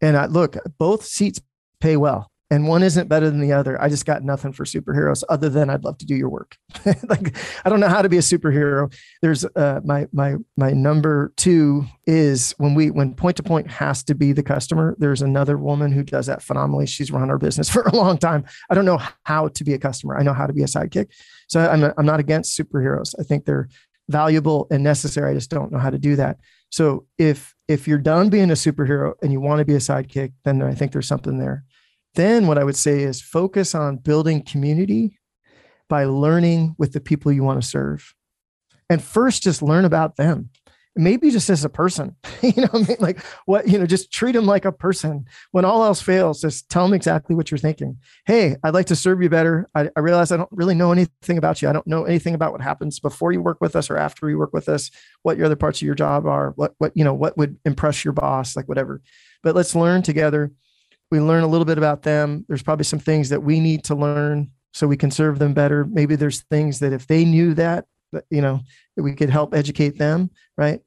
And 0.00 0.16
I 0.16 0.26
look, 0.26 0.56
both 0.78 1.04
seats 1.04 1.40
pay 1.80 1.96
well 1.96 2.30
and 2.48 2.68
one 2.68 2.84
isn't 2.84 3.08
better 3.08 3.28
than 3.28 3.40
the 3.40 3.52
other. 3.52 3.80
I 3.82 3.88
just 3.88 4.06
got 4.06 4.22
nothing 4.22 4.52
for 4.52 4.64
superheroes 4.64 5.24
other 5.28 5.48
than 5.48 5.68
I'd 5.68 5.82
love 5.82 5.98
to 5.98 6.06
do 6.06 6.14
your 6.14 6.28
work. 6.28 6.56
like 7.08 7.36
I 7.64 7.68
don't 7.68 7.80
know 7.80 7.88
how 7.88 8.02
to 8.02 8.08
be 8.08 8.18
a 8.18 8.20
superhero. 8.20 8.92
There's 9.20 9.44
uh, 9.44 9.80
my 9.84 10.06
my 10.12 10.36
my 10.56 10.70
number 10.70 11.32
two 11.36 11.86
is 12.06 12.54
when 12.58 12.74
we 12.74 12.92
when 12.92 13.14
point 13.14 13.36
to 13.38 13.42
point 13.42 13.68
has 13.68 14.04
to 14.04 14.14
be 14.14 14.32
the 14.32 14.44
customer. 14.44 14.94
There's 14.98 15.22
another 15.22 15.58
woman 15.58 15.90
who 15.90 16.04
does 16.04 16.26
that 16.26 16.40
phenomenally. 16.40 16.86
She's 16.86 17.10
run 17.10 17.30
our 17.30 17.38
business 17.38 17.68
for 17.72 17.82
a 17.82 17.96
long 17.96 18.16
time. 18.16 18.44
I 18.70 18.74
don't 18.74 18.84
know 18.84 19.00
how 19.24 19.48
to 19.48 19.64
be 19.64 19.74
a 19.74 19.78
customer. 19.78 20.16
I 20.16 20.22
know 20.22 20.34
how 20.34 20.46
to 20.46 20.52
be 20.52 20.62
a 20.62 20.66
sidekick. 20.66 21.08
So 21.48 21.60
I'm 21.60 21.92
I'm 21.98 22.06
not 22.06 22.20
against 22.20 22.56
superheroes. 22.56 23.14
I 23.18 23.24
think 23.24 23.44
they're 23.44 23.68
valuable 24.08 24.66
and 24.70 24.82
necessary. 24.82 25.30
I 25.30 25.34
just 25.34 25.50
don't 25.50 25.72
know 25.72 25.78
how 25.78 25.90
to 25.90 25.98
do 25.98 26.16
that. 26.16 26.38
So 26.70 27.06
if 27.18 27.54
if 27.68 27.88
you're 27.88 27.98
done 27.98 28.28
being 28.28 28.50
a 28.50 28.54
superhero 28.54 29.14
and 29.22 29.32
you 29.32 29.40
want 29.40 29.58
to 29.58 29.64
be 29.64 29.74
a 29.74 29.78
sidekick, 29.78 30.32
then 30.44 30.62
I 30.62 30.74
think 30.74 30.92
there's 30.92 31.08
something 31.08 31.38
there. 31.38 31.64
Then 32.14 32.46
what 32.46 32.58
I 32.58 32.64
would 32.64 32.76
say 32.76 33.02
is 33.02 33.20
focus 33.20 33.74
on 33.74 33.96
building 33.96 34.42
community 34.42 35.18
by 35.88 36.04
learning 36.04 36.74
with 36.78 36.92
the 36.92 37.00
people 37.00 37.32
you 37.32 37.44
want 37.44 37.60
to 37.60 37.68
serve. 37.68 38.14
And 38.88 39.02
first 39.02 39.42
just 39.42 39.62
learn 39.62 39.84
about 39.84 40.16
them. 40.16 40.50
Maybe 40.96 41.30
just 41.30 41.50
as 41.50 41.64
a 41.64 41.68
person, 41.68 42.16
you 42.42 42.62
know, 42.62 42.70
I 42.72 42.78
mean, 42.78 42.96
like 43.00 43.20
what, 43.44 43.68
you 43.68 43.78
know, 43.78 43.86
just 43.86 44.10
treat 44.10 44.32
them 44.32 44.46
like 44.46 44.64
a 44.64 44.72
person. 44.72 45.26
When 45.52 45.64
all 45.64 45.84
else 45.84 46.00
fails, 46.00 46.40
just 46.40 46.68
tell 46.68 46.84
them 46.84 46.94
exactly 46.94 47.36
what 47.36 47.50
you're 47.50 47.58
thinking. 47.58 47.98
Hey, 48.24 48.56
I'd 48.64 48.74
like 48.74 48.86
to 48.86 48.96
serve 48.96 49.22
you 49.22 49.28
better. 49.28 49.68
I, 49.74 49.90
I 49.94 50.00
realize 50.00 50.32
I 50.32 50.36
don't 50.36 50.48
really 50.52 50.74
know 50.74 50.92
anything 50.92 51.38
about 51.38 51.60
you. 51.60 51.68
I 51.68 51.72
don't 51.72 51.86
know 51.86 52.04
anything 52.04 52.34
about 52.34 52.52
what 52.52 52.62
happens 52.62 52.98
before 52.98 53.32
you 53.32 53.42
work 53.42 53.60
with 53.60 53.76
us 53.76 53.90
or 53.90 53.96
after 53.96 54.28
you 54.30 54.38
work 54.38 54.52
with 54.52 54.68
us, 54.68 54.90
what 55.22 55.36
your 55.36 55.46
other 55.46 55.56
parts 55.56 55.80
of 55.80 55.86
your 55.86 55.94
job 55.94 56.26
are, 56.26 56.52
what, 56.56 56.74
what, 56.78 56.92
you 56.94 57.04
know, 57.04 57.14
what 57.14 57.36
would 57.36 57.58
impress 57.64 58.04
your 58.04 58.12
boss, 58.12 58.56
like 58.56 58.68
whatever. 58.68 59.02
But 59.42 59.54
let's 59.54 59.74
learn 59.74 60.02
together 60.02 60.52
we 61.10 61.20
learn 61.20 61.44
a 61.44 61.46
little 61.46 61.64
bit 61.64 61.78
about 61.78 62.02
them. 62.02 62.44
There's 62.48 62.62
probably 62.62 62.84
some 62.84 62.98
things 62.98 63.28
that 63.28 63.42
we 63.42 63.60
need 63.60 63.84
to 63.84 63.94
learn 63.94 64.50
so 64.72 64.86
we 64.86 64.96
can 64.96 65.10
serve 65.10 65.38
them 65.38 65.54
better. 65.54 65.84
Maybe 65.84 66.16
there's 66.16 66.42
things 66.42 66.80
that 66.80 66.92
if 66.92 67.06
they 67.06 67.24
knew 67.24 67.54
that, 67.54 67.86
you 68.30 68.42
know, 68.42 68.60
we 68.96 69.14
could 69.14 69.30
help 69.30 69.54
educate 69.54 69.98
them, 69.98 70.30
right? 70.56 70.80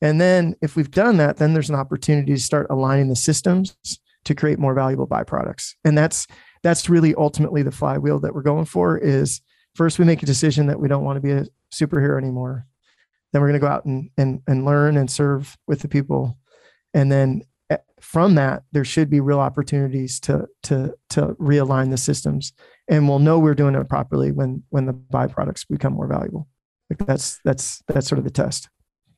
And 0.00 0.20
then 0.20 0.54
if 0.60 0.76
we've 0.76 0.90
done 0.90 1.16
that, 1.18 1.36
then 1.36 1.54
there's 1.54 1.70
an 1.70 1.76
opportunity 1.76 2.34
to 2.34 2.40
start 2.40 2.66
aligning 2.70 3.08
the 3.08 3.16
systems 3.16 3.76
to 4.24 4.34
create 4.34 4.58
more 4.58 4.74
valuable 4.74 5.06
byproducts. 5.06 5.74
And 5.84 5.96
that's 5.96 6.26
that's 6.62 6.88
really 6.88 7.14
ultimately 7.14 7.62
the 7.62 7.70
flywheel 7.70 8.20
that 8.20 8.34
we're 8.34 8.42
going 8.42 8.64
for 8.64 8.96
is 8.96 9.40
first 9.74 9.98
we 9.98 10.04
make 10.04 10.22
a 10.22 10.26
decision 10.26 10.66
that 10.66 10.80
we 10.80 10.88
don't 10.88 11.04
want 11.04 11.16
to 11.16 11.20
be 11.20 11.32
a 11.32 11.46
superhero 11.72 12.18
anymore. 12.18 12.66
Then 13.32 13.42
we're 13.42 13.48
going 13.48 13.60
to 13.60 13.66
go 13.66 13.72
out 13.72 13.84
and 13.84 14.10
and 14.16 14.40
and 14.46 14.64
learn 14.64 14.96
and 14.96 15.10
serve 15.10 15.56
with 15.66 15.80
the 15.80 15.88
people. 15.88 16.38
And 16.94 17.10
then 17.10 17.42
eh, 17.70 17.78
from 18.00 18.36
that, 18.36 18.62
there 18.72 18.84
should 18.84 19.10
be 19.10 19.20
real 19.20 19.40
opportunities 19.40 20.20
to 20.20 20.46
to 20.64 20.94
to 21.10 21.34
realign 21.40 21.90
the 21.90 21.96
systems, 21.96 22.52
and 22.88 23.08
we'll 23.08 23.18
know 23.18 23.38
we're 23.38 23.54
doing 23.54 23.74
it 23.74 23.88
properly 23.88 24.32
when 24.32 24.62
when 24.70 24.86
the 24.86 24.94
byproducts 24.94 25.66
become 25.68 25.94
more 25.94 26.06
valuable. 26.06 26.48
Like 26.88 27.06
that's 27.06 27.40
that's 27.44 27.82
that's 27.88 28.08
sort 28.08 28.18
of 28.18 28.24
the 28.24 28.30
test. 28.30 28.68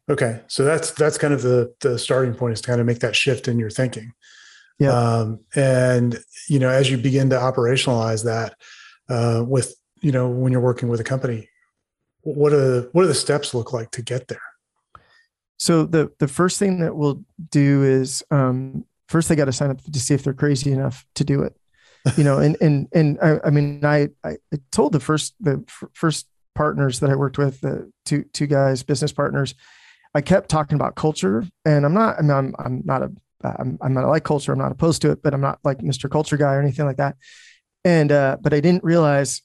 Okay, 0.09 0.41
so 0.47 0.65
that's 0.65 0.93
that's 0.93 1.19
kind 1.19 1.35
of 1.35 1.43
the 1.43 1.75
the 1.81 1.99
starting 1.99 2.35
point 2.35 2.53
is 2.53 2.61
to 2.61 2.69
kind 2.69 2.81
of 2.81 2.87
make 2.87 3.01
that 3.01 3.17
shift 3.17 3.49
in 3.49 3.59
your 3.59 3.71
thinking. 3.71 4.13
Yeah, 4.79 4.93
um, 4.93 5.41
and 5.55 6.19
you 6.49 6.59
know 6.59 6.69
as 6.69 6.91
you 6.91 6.97
begin 6.97 7.31
to 7.31 7.37
operationalize 7.37 8.25
that 8.25 8.55
uh, 9.09 9.45
with 9.45 9.75
you 10.03 10.13
know 10.13 10.29
when 10.29 10.53
you're 10.53 10.61
working 10.61 10.89
with 10.89 11.01
a 11.01 11.05
company, 11.05 11.49
what 12.23 12.53
are 12.53 12.83
what 12.93 13.03
do 13.03 13.09
the 13.09 13.15
steps 13.15 13.53
look 13.53 13.73
like 13.73 13.91
to 13.93 14.03
get 14.03 14.29
there? 14.29 14.39
So 15.59 15.87
the 15.87 16.13
the 16.21 16.29
first 16.29 16.59
thing 16.59 16.81
that 16.81 16.95
we'll 16.95 17.25
do 17.51 17.83
is 17.83 18.23
um, 18.31 18.85
first 19.09 19.29
they 19.29 19.37
got 19.37 19.47
to 19.47 19.53
sign 19.53 19.71
up 19.71 19.83
to 19.83 20.01
see 20.01 20.15
if 20.15 20.23
they're 20.23 20.35
crazy 20.35 20.71
enough 20.71 21.05
to 21.17 21.25
do 21.25 21.43
it. 21.43 21.57
You 22.17 22.23
know, 22.23 22.39
and 22.39 22.57
and 22.61 22.87
and 22.93 23.19
I, 23.21 23.41
I 23.45 23.51
mean, 23.51 23.85
I 23.85 24.11
I 24.23 24.37
told 24.71 24.93
the 24.93 25.01
first 25.01 25.35
the 25.41 25.65
f- 25.67 25.89
first 25.95 26.29
partners 26.55 27.01
that 27.01 27.11
I 27.11 27.17
worked 27.17 27.39
with, 27.39 27.61
the 27.61 27.91
two 28.05 28.25
two 28.33 28.47
guys, 28.47 28.85
business 28.85 29.11
partners, 29.11 29.55
I 30.15 30.21
kept 30.21 30.49
talking 30.49 30.77
about 30.77 30.95
culture, 30.95 31.45
and 31.65 31.85
I'm 31.85 31.95
not. 31.95 32.19
I 32.19 32.23
mean, 32.23 32.31
I'm 32.31 32.55
I'm 32.59 32.83
not 32.85 33.03
a 33.03 33.13
I'm 33.43 33.79
I'm 33.81 33.95
not 33.95 34.09
like 34.09 34.25
culture. 34.25 34.53
I'm 34.53 34.59
not 34.59 34.73
opposed 34.73 35.03
to 35.03 35.11
it, 35.11 35.23
but 35.23 35.35
I'm 35.35 35.41
not 35.41 35.59
like 35.65 35.79
Mr. 35.79 36.11
Culture 36.11 36.37
guy 36.37 36.55
or 36.55 36.61
anything 36.61 36.87
like 36.87 36.97
that. 36.97 37.17
And 37.85 38.11
uh, 38.11 38.39
but 38.41 38.53
I 38.53 38.61
didn't 38.61 38.85
realize 38.85 39.43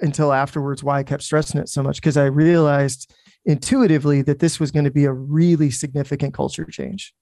until 0.00 0.32
afterwards 0.32 0.82
why 0.82 0.98
I 0.98 1.02
kept 1.02 1.22
stressing 1.22 1.60
it 1.60 1.68
so 1.68 1.82
much 1.82 1.96
because 1.96 2.16
I 2.16 2.26
realized 2.26 3.12
intuitively 3.44 4.22
that 4.22 4.40
this 4.40 4.58
was 4.60 4.70
going 4.70 4.84
to 4.84 4.90
be 4.90 5.04
a 5.04 5.12
really 5.12 5.70
significant 5.70 6.34
culture 6.34 6.64
change. 6.64 7.14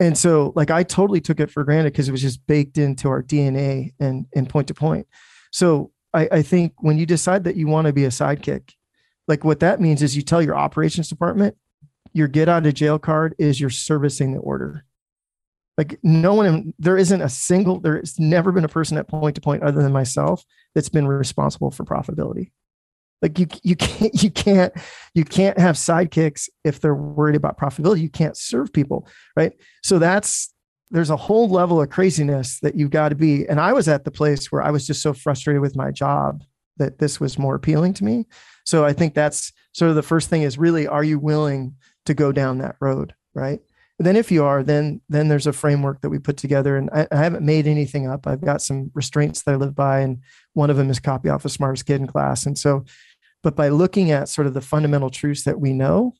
And 0.00 0.16
so 0.18 0.52
like 0.56 0.70
I 0.70 0.82
totally 0.82 1.20
took 1.20 1.38
it 1.38 1.50
for 1.50 1.64
granted 1.64 1.92
because 1.92 2.08
it 2.08 2.12
was 2.12 2.22
just 2.22 2.44
baked 2.46 2.78
into 2.78 3.08
our 3.08 3.22
DNA 3.22 3.92
and 4.00 4.26
and 4.34 4.48
point 4.48 4.68
to 4.68 4.74
point. 4.74 5.06
So 5.52 5.92
I, 6.12 6.28
I 6.32 6.42
think 6.42 6.72
when 6.78 6.98
you 6.98 7.06
decide 7.06 7.44
that 7.44 7.56
you 7.56 7.66
want 7.66 7.86
to 7.86 7.92
be 7.92 8.04
a 8.04 8.08
sidekick, 8.08 8.72
like 9.28 9.44
what 9.44 9.60
that 9.60 9.80
means 9.80 10.02
is 10.02 10.16
you 10.16 10.22
tell 10.22 10.42
your 10.42 10.56
operations 10.56 11.08
department 11.08 11.56
your 12.14 12.28
get 12.28 12.48
out 12.48 12.64
of 12.64 12.74
jail 12.74 12.98
card 12.98 13.34
is 13.38 13.60
you're 13.60 13.68
servicing 13.68 14.32
the 14.32 14.38
order. 14.38 14.84
Like 15.76 15.98
no 16.02 16.34
one, 16.34 16.72
there 16.78 16.96
isn't 16.96 17.20
a 17.20 17.28
single, 17.28 17.80
there's 17.80 18.18
never 18.18 18.52
been 18.52 18.64
a 18.64 18.68
person 18.68 18.96
at 18.96 19.08
point 19.08 19.34
to 19.34 19.40
point 19.40 19.64
other 19.64 19.82
than 19.82 19.92
myself 19.92 20.44
that's 20.74 20.88
been 20.88 21.06
responsible 21.06 21.72
for 21.72 21.84
profitability. 21.84 22.52
Like 23.20 23.38
you, 23.38 23.48
you 23.62 23.74
can't, 23.74 24.22
you 24.22 24.30
can't, 24.30 24.72
you 25.14 25.24
can't 25.24 25.58
have 25.58 25.74
sidekicks 25.74 26.48
if 26.62 26.80
they're 26.80 26.94
worried 26.94 27.36
about 27.36 27.58
profitability. 27.58 28.02
You 28.02 28.10
can't 28.10 28.36
serve 28.36 28.72
people, 28.72 29.08
right? 29.36 29.52
So 29.82 29.98
that's 29.98 30.54
there's 30.90 31.10
a 31.10 31.16
whole 31.16 31.48
level 31.48 31.82
of 31.82 31.90
craziness 31.90 32.60
that 32.60 32.76
you've 32.76 32.90
got 32.90 33.08
to 33.08 33.16
be. 33.16 33.48
And 33.48 33.58
I 33.58 33.72
was 33.72 33.88
at 33.88 34.04
the 34.04 34.12
place 34.12 34.52
where 34.52 34.62
I 34.62 34.70
was 34.70 34.86
just 34.86 35.02
so 35.02 35.12
frustrated 35.12 35.60
with 35.60 35.74
my 35.74 35.90
job 35.90 36.44
that 36.76 36.98
this 36.98 37.18
was 37.18 37.38
more 37.38 37.56
appealing 37.56 37.94
to 37.94 38.04
me. 38.04 38.26
So 38.64 38.84
I 38.84 38.92
think 38.92 39.14
that's 39.14 39.52
sort 39.72 39.88
of 39.88 39.96
the 39.96 40.02
first 40.02 40.30
thing 40.30 40.42
is 40.42 40.56
really, 40.56 40.86
are 40.86 41.02
you 41.02 41.18
willing 41.18 41.74
to 42.06 42.14
go 42.14 42.32
down 42.32 42.58
that 42.58 42.76
road, 42.80 43.14
right? 43.34 43.60
Then 43.98 44.16
if 44.16 44.32
you 44.32 44.44
are, 44.44 44.62
then 44.64 45.00
then 45.08 45.28
there's 45.28 45.46
a 45.46 45.52
framework 45.52 46.00
that 46.00 46.10
we 46.10 46.18
put 46.18 46.36
together, 46.36 46.76
and 46.76 46.90
I, 46.92 47.06
I, 47.12 47.16
haven't 47.16 47.44
made 47.44 47.68
anything 47.68 48.08
up. 48.08 48.26
I've 48.26 48.40
got 48.40 48.60
some 48.60 48.90
restraints 48.92 49.42
that 49.42 49.52
I 49.52 49.56
live 49.56 49.76
by, 49.76 50.00
and 50.00 50.18
one 50.52 50.68
of 50.68 50.76
them 50.76 50.90
is 50.90 50.98
copy 50.98 51.28
off 51.28 51.44
a 51.44 51.48
smartest 51.48 51.86
kid 51.86 52.00
in 52.00 52.08
class. 52.08 52.44
And 52.44 52.58
so, 52.58 52.84
but 53.44 53.54
by 53.54 53.68
looking 53.68 54.10
at 54.10 54.28
sort 54.28 54.48
of 54.48 54.54
the 54.54 54.60
fundamental 54.60 55.10
truths 55.10 55.44
that 55.44 55.60
we 55.60 55.72
know, 55.72 56.14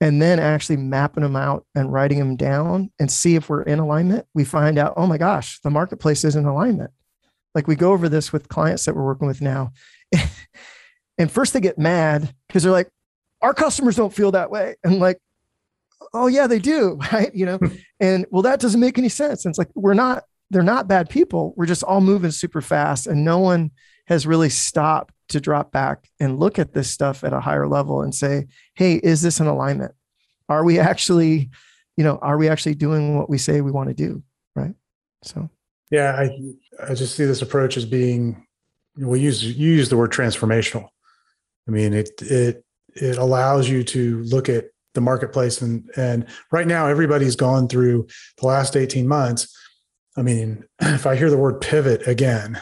and 0.00 0.22
then 0.22 0.38
actually 0.38 0.76
mapping 0.76 1.24
them 1.24 1.34
out 1.34 1.66
and 1.74 1.92
writing 1.92 2.18
them 2.18 2.36
down 2.36 2.90
and 3.00 3.10
see 3.10 3.34
if 3.34 3.48
we're 3.48 3.62
in 3.62 3.80
alignment, 3.80 4.26
we 4.32 4.44
find 4.44 4.78
out, 4.78 4.94
oh 4.96 5.06
my 5.06 5.18
gosh, 5.18 5.58
the 5.60 5.70
marketplace 5.70 6.24
is 6.24 6.36
in 6.36 6.44
alignment. 6.44 6.92
Like 7.54 7.66
we 7.66 7.74
go 7.74 7.92
over 7.92 8.08
this 8.08 8.32
with 8.32 8.48
clients 8.48 8.84
that 8.84 8.94
we're 8.94 9.04
working 9.04 9.26
with 9.26 9.40
now. 9.40 9.72
and 11.18 11.30
first 11.30 11.52
they 11.52 11.60
get 11.60 11.78
mad 11.78 12.32
because 12.46 12.62
they're 12.62 12.70
like, 12.70 12.90
our 13.40 13.54
customers 13.54 13.96
don't 13.96 14.12
feel 14.12 14.32
that 14.32 14.50
way. 14.50 14.76
And 14.84 14.98
like, 14.98 15.18
oh 16.12 16.26
yeah, 16.26 16.46
they 16.46 16.58
do, 16.58 16.98
right? 17.12 17.34
You 17.34 17.46
know, 17.46 17.56
hmm. 17.58 17.76
and 18.00 18.26
well, 18.30 18.42
that 18.42 18.60
doesn't 18.60 18.80
make 18.80 18.98
any 18.98 19.08
sense. 19.08 19.44
And 19.44 19.52
it's 19.52 19.58
like 19.58 19.70
we're 19.74 19.94
not, 19.94 20.24
they're 20.50 20.62
not 20.62 20.88
bad 20.88 21.10
people. 21.10 21.52
We're 21.56 21.66
just 21.66 21.82
all 21.82 22.00
moving 22.00 22.30
super 22.30 22.60
fast, 22.60 23.06
and 23.06 23.24
no 23.24 23.38
one 23.38 23.70
has 24.06 24.26
really 24.26 24.48
stopped 24.48 25.14
to 25.28 25.40
drop 25.40 25.70
back 25.70 26.08
and 26.18 26.38
look 26.38 26.58
at 26.58 26.72
this 26.72 26.90
stuff 26.90 27.22
at 27.22 27.34
a 27.34 27.40
higher 27.40 27.68
level 27.68 28.00
and 28.00 28.14
say, 28.14 28.46
hey, 28.74 28.94
is 28.94 29.20
this 29.20 29.40
an 29.40 29.46
alignment? 29.46 29.92
Are 30.48 30.64
we 30.64 30.78
actually, 30.78 31.50
you 31.98 32.04
know, 32.04 32.18
are 32.22 32.38
we 32.38 32.48
actually 32.48 32.74
doing 32.74 33.18
what 33.18 33.28
we 33.28 33.36
say 33.36 33.60
we 33.60 33.70
want 33.70 33.90
to 33.90 33.94
do? 33.94 34.22
Right. 34.56 34.74
So 35.22 35.50
yeah, 35.90 36.16
I 36.16 36.90
I 36.90 36.94
just 36.94 37.16
see 37.16 37.24
this 37.24 37.42
approach 37.42 37.76
as 37.76 37.84
being 37.84 38.46
we 38.96 39.20
use 39.20 39.44
you 39.44 39.70
use 39.70 39.88
the 39.88 39.96
word 39.96 40.12
transformational. 40.12 40.88
I 41.66 41.70
mean, 41.70 41.92
it 41.92 42.10
it 42.22 42.64
it 42.94 43.18
allows 43.18 43.68
you 43.68 43.84
to 43.84 44.22
look 44.24 44.48
at 44.48 44.66
the 44.94 45.00
marketplace 45.00 45.60
and 45.62 45.88
and 45.96 46.26
right 46.50 46.66
now 46.66 46.86
everybody's 46.86 47.36
gone 47.36 47.68
through 47.68 48.06
the 48.38 48.46
last 48.46 48.76
18 48.76 49.06
months. 49.06 49.56
I 50.16 50.22
mean 50.22 50.64
if 50.80 51.06
i 51.06 51.16
hear 51.16 51.30
the 51.30 51.38
word 51.38 51.60
pivot 51.60 52.06
again 52.06 52.60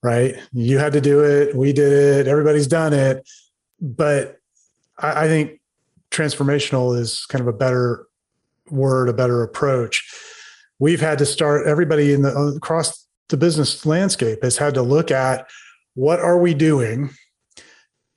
right? 0.00 0.36
You 0.52 0.78
had 0.78 0.92
to 0.92 1.00
do 1.00 1.24
it 1.24 1.56
we 1.56 1.72
did 1.72 1.92
it 1.92 2.28
everybody's 2.28 2.68
done 2.68 2.92
it. 2.92 3.28
But 3.80 4.38
i, 4.98 5.24
I 5.24 5.28
think 5.28 5.60
transformational 6.10 6.98
is 6.98 7.26
kind 7.26 7.42
of 7.42 7.48
a 7.48 7.56
better 7.56 8.06
word 8.70 9.08
a 9.08 9.12
better 9.12 9.42
approach. 9.42 10.10
We've 10.78 11.00
had 11.00 11.18
to 11.18 11.26
start 11.26 11.66
everybody 11.66 12.12
in 12.12 12.22
the 12.22 12.34
across 12.56 13.06
the 13.28 13.36
business 13.36 13.84
landscape 13.84 14.42
has 14.42 14.56
had 14.56 14.74
to 14.74 14.82
look 14.82 15.10
at 15.10 15.46
what 15.94 16.20
are 16.20 16.38
we 16.38 16.54
doing 16.54 17.10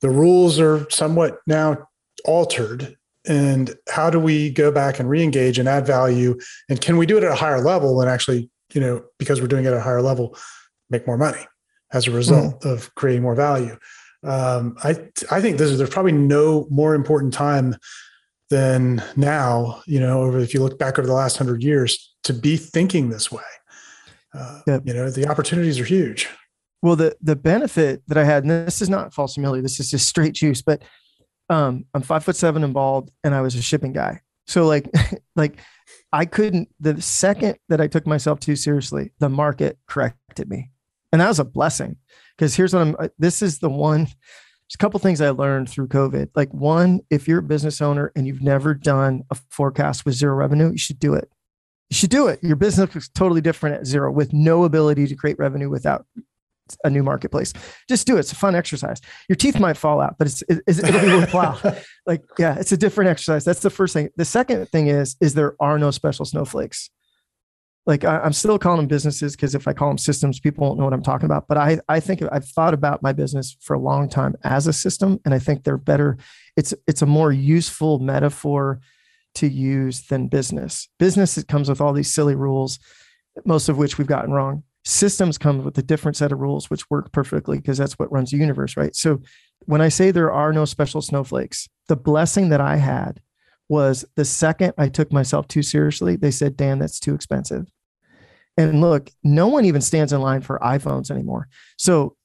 the 0.02 0.10
rules 0.10 0.60
are 0.60 0.90
somewhat 0.90 1.40
now 1.48 1.88
altered. 2.26 2.96
And 3.28 3.76
how 3.90 4.10
do 4.10 4.20
we 4.20 4.50
go 4.50 4.72
back 4.72 5.00
and 5.00 5.08
re-engage 5.08 5.60
and 5.60 5.70
add 5.70 5.86
value? 5.86 6.40
And 6.70 6.82
can 6.82 6.98
we 6.98 7.06
do 7.06 7.18
it 7.18 7.24
at 7.24 7.32
a 7.32 7.36
higher 7.36 7.62
level 7.62 8.02
and 8.02 8.10
actually 8.10 8.50
you 8.74 8.82
know 8.82 9.04
because 9.20 9.42
we're 9.42 9.48
doing 9.48 9.66
it 9.66 9.70
at 9.70 9.74
a 9.76 9.82
higher 9.82 10.02
level 10.02 10.38
make 10.90 11.06
more 11.06 11.18
money 11.18 11.46
as 11.94 12.08
a 12.08 12.12
result 12.12 12.62
mm. 12.62 12.72
of 12.72 12.94
creating 12.96 13.22
more 13.22 13.36
value? 13.36 13.78
Um, 14.24 14.76
i 14.84 14.92
i 15.32 15.42
think 15.42 15.58
this 15.58 15.72
is 15.72 15.80
there's 15.80 15.90
probably 15.90 16.12
no 16.12 16.68
more 16.70 16.94
important 16.94 17.34
time 17.34 17.76
than 18.52 19.04
now 19.16 19.82
you 19.88 20.00
know 20.00 20.22
over 20.22 20.38
if 20.40 20.54
you 20.54 20.62
look 20.62 20.78
back 20.78 21.00
over 21.00 21.08
the 21.08 21.14
last 21.14 21.40
100 21.40 21.64
years 21.64 22.14
to 22.24 22.34
be 22.34 22.58
thinking 22.58 23.10
this 23.10 23.32
way. 23.32 23.44
Uh, 24.34 24.62
yep. 24.66 24.82
you 24.86 24.94
know 24.94 25.10
the 25.10 25.28
opportunities 25.28 25.80
are 25.80 25.86
huge 25.86 26.30
well 26.82 26.96
the 26.96 27.16
the 27.22 27.36
benefit 27.36 28.02
that 28.08 28.18
i 28.18 28.24
had 28.24 28.44
and 28.44 28.52
this 28.52 28.82
is 28.82 28.90
not 28.90 29.14
false 29.14 29.36
humility 29.36 29.62
this 29.62 29.80
is 29.80 29.90
just 29.90 30.08
straight 30.08 30.34
juice 30.34 30.62
but 30.62 30.82
um, 31.52 31.86
I'm 31.94 32.02
five 32.02 32.24
foot 32.24 32.38
seven 32.38 32.64
and 32.64 32.74
bald, 32.74 33.12
and 33.26 33.36
I 33.36 33.42
was 33.42 33.56
a 33.56 33.62
shipping 33.62 33.92
guy. 33.92 34.22
So 34.48 34.66
like, 34.66 34.90
like 35.36 35.60
I 36.14 36.26
couldn't. 36.26 36.70
The 36.80 37.00
second 37.02 37.58
that 37.68 37.82
I 37.82 37.88
took 37.88 38.08
myself 38.08 38.40
too 38.40 38.56
seriously, 38.56 39.12
the 39.20 39.30
market 39.30 39.78
corrected 39.86 40.50
me, 40.50 40.72
and 41.12 41.20
that 41.20 41.28
was 41.28 41.40
a 41.40 41.46
blessing. 41.46 41.98
Because 42.38 42.56
here's 42.56 42.74
what 42.74 42.82
I'm. 42.82 42.96
Uh, 42.98 43.10
this 43.20 43.42
is 43.42 43.60
the 43.60 43.70
one. 43.70 44.06
There's 44.06 44.76
a 44.76 44.78
couple 44.78 45.00
things 45.02 45.20
I 45.20 45.32
learned 45.32 45.70
through 45.70 45.90
COVID. 45.90 46.30
Like 46.36 46.54
one, 46.54 47.02
if 47.10 47.28
you're 47.28 47.40
a 47.40 47.44
business 47.44 47.82
owner 47.82 48.14
and 48.16 48.26
you've 48.26 48.42
never 48.42 48.74
done 48.74 49.24
a 49.30 49.36
forecast 49.50 50.06
with 50.06 50.16
zero 50.16 50.34
revenue, 50.36 50.72
you 50.72 50.78
should 50.78 51.00
do 51.00 51.14
it. 51.14 51.30
You 51.90 51.96
should 51.96 52.10
do 52.10 52.28
it. 52.28 52.42
Your 52.42 52.56
business 52.56 52.96
is 52.96 53.10
totally 53.10 53.42
different 53.42 53.76
at 53.76 53.86
zero 53.86 54.10
with 54.10 54.32
no 54.32 54.64
ability 54.64 55.08
to 55.08 55.16
create 55.16 55.38
revenue 55.38 55.70
without 55.70 56.06
a 56.84 56.90
new 56.90 57.04
marketplace. 57.04 57.54
Just 57.88 58.08
do 58.08 58.18
it. 58.18 58.22
It's 58.22 58.32
a 58.32 58.36
fun 58.36 58.56
exercise. 58.56 59.02
Your 59.30 59.36
teeth 59.36 59.60
might 59.60 59.78
fall 59.78 60.02
out, 60.02 60.16
but 60.18 60.28
it's, 60.28 60.42
it, 60.44 60.62
it'll 60.68 61.02
be 61.02 61.08
worthwhile. 61.08 61.60
like, 62.06 62.24
yeah, 62.38 62.58
it's 62.60 62.72
a 62.72 62.78
different 62.78 63.10
exercise. 63.10 63.46
That's 63.46 63.62
the 63.62 63.70
first 63.70 63.94
thing. 63.94 64.10
The 64.16 64.26
second 64.26 64.68
thing 64.70 64.88
is, 64.88 65.16
is 65.22 65.34
there 65.34 65.56
are 65.60 65.78
no 65.78 65.92
special 65.92 66.26
snowflakes. 66.26 66.90
Like 67.88 68.06
I, 68.06 68.24
am 68.26 68.34
still 68.34 68.60
calling 68.60 68.78
them 68.78 68.88
businesses 68.88 69.36
because 69.36 69.56
if 69.56 69.68
I 69.68 69.74
call 69.74 69.88
them 69.88 69.98
systems, 69.98 70.40
people 70.40 70.66
won't 70.66 70.78
know 70.78 70.86
what 70.86 70.94
I'm 70.94 71.02
talking 71.02 71.26
about. 71.26 71.48
But 71.48 71.58
I, 71.58 71.80
I 71.90 72.00
think 72.00 72.22
I've 72.32 72.46
thought 72.46 72.76
about 72.76 73.02
my 73.02 73.12
business 73.12 73.58
for 73.60 73.74
a 73.76 73.80
long 73.80 74.08
time 74.08 74.36
as 74.44 74.68
a 74.68 74.74
system, 74.74 75.20
and 75.26 75.34
I 75.34 75.40
think 75.40 75.64
they're 75.64 75.78
better. 75.78 76.18
It's, 76.56 76.74
it's 76.88 77.02
a 77.02 77.08
more 77.08 77.32
useful 77.32 77.98
metaphor 77.98 78.82
to 79.36 79.48
use 79.48 80.04
than 80.04 80.28
business. 80.28 80.90
Business 81.00 81.38
it 81.38 81.48
comes 81.48 81.70
with 81.70 81.82
all 81.82 81.94
these 81.94 82.14
silly 82.14 82.36
rules, 82.36 82.78
most 83.46 83.68
of 83.68 83.78
which 83.78 83.98
we've 83.98 84.08
gotten 84.08 84.32
wrong 84.32 84.64
systems 84.84 85.38
come 85.38 85.64
with 85.64 85.78
a 85.78 85.84
different 85.84 86.18
set 86.18 86.32
of 86.32 86.40
rules 86.40 86.70
which 86.70 86.90
work 86.90 87.12
perfectly 87.12 87.58
because 87.58 87.78
that's 87.78 88.00
what 88.00 88.12
runs 88.12 88.32
the 88.32 88.38
universe 88.38 88.76
right? 88.78 88.96
So 88.96 89.22
when 89.66 89.82
i 89.82 89.90
say 89.90 90.12
there 90.12 90.32
are 90.32 90.54
no 90.54 90.66
special 90.66 91.02
snowflakes 91.02 91.68
the 91.88 91.96
blessing 91.96 92.50
that 92.50 92.62
i 92.62 92.78
had 92.78 93.22
was 93.70 94.06
the 94.16 94.26
second 94.26 94.74
i 94.78 94.90
took 94.90 95.12
myself 95.12 95.48
too 95.48 95.64
seriously 95.64 96.16
they 96.16 96.32
said 96.32 96.58
dan 96.58 96.80
that's 96.80 97.00
too 97.00 97.14
expensive. 97.14 97.68
And 98.58 98.82
look 98.82 99.12
no 99.24 99.48
one 99.48 99.66
even 99.66 99.82
stands 99.82 100.14
in 100.14 100.22
line 100.22 100.42
for 100.42 100.60
iphones 100.60 101.10
anymore. 101.10 101.48
So 101.78 102.16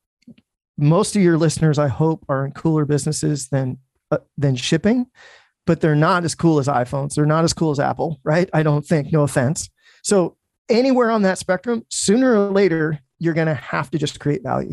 most 0.77 1.17
of 1.17 1.23
your 1.23 1.39
listeners 1.39 1.79
i 1.79 1.89
hope 1.89 2.25
are 2.29 2.45
in 2.45 2.53
cooler 2.53 2.85
businesses 2.85 3.49
than 3.49 3.79
uh, 4.11 4.19
than 4.37 4.57
shipping 4.57 5.07
but 5.67 5.81
they're 5.81 5.97
not 5.97 6.25
as 6.25 6.37
cool 6.37 6.61
as 6.61 6.69
iphones. 6.69 7.15
They're 7.15 7.27
not 7.27 7.45
as 7.45 7.53
cool 7.53 7.71
as 7.71 7.81
apple 7.81 8.21
right? 8.25 8.49
I 8.53 8.63
don't 8.63 8.85
think 8.85 9.13
no 9.13 9.23
offense. 9.23 9.69
So 10.03 10.37
anywhere 10.69 11.11
on 11.11 11.23
that 11.23 11.39
spectrum, 11.39 11.85
sooner 11.89 12.35
or 12.35 12.51
later, 12.51 12.99
you're 13.19 13.35
going 13.35 13.47
to 13.47 13.55
have 13.55 13.91
to 13.91 13.99
just 13.99 14.21
create 14.21 14.43
value. 14.43 14.73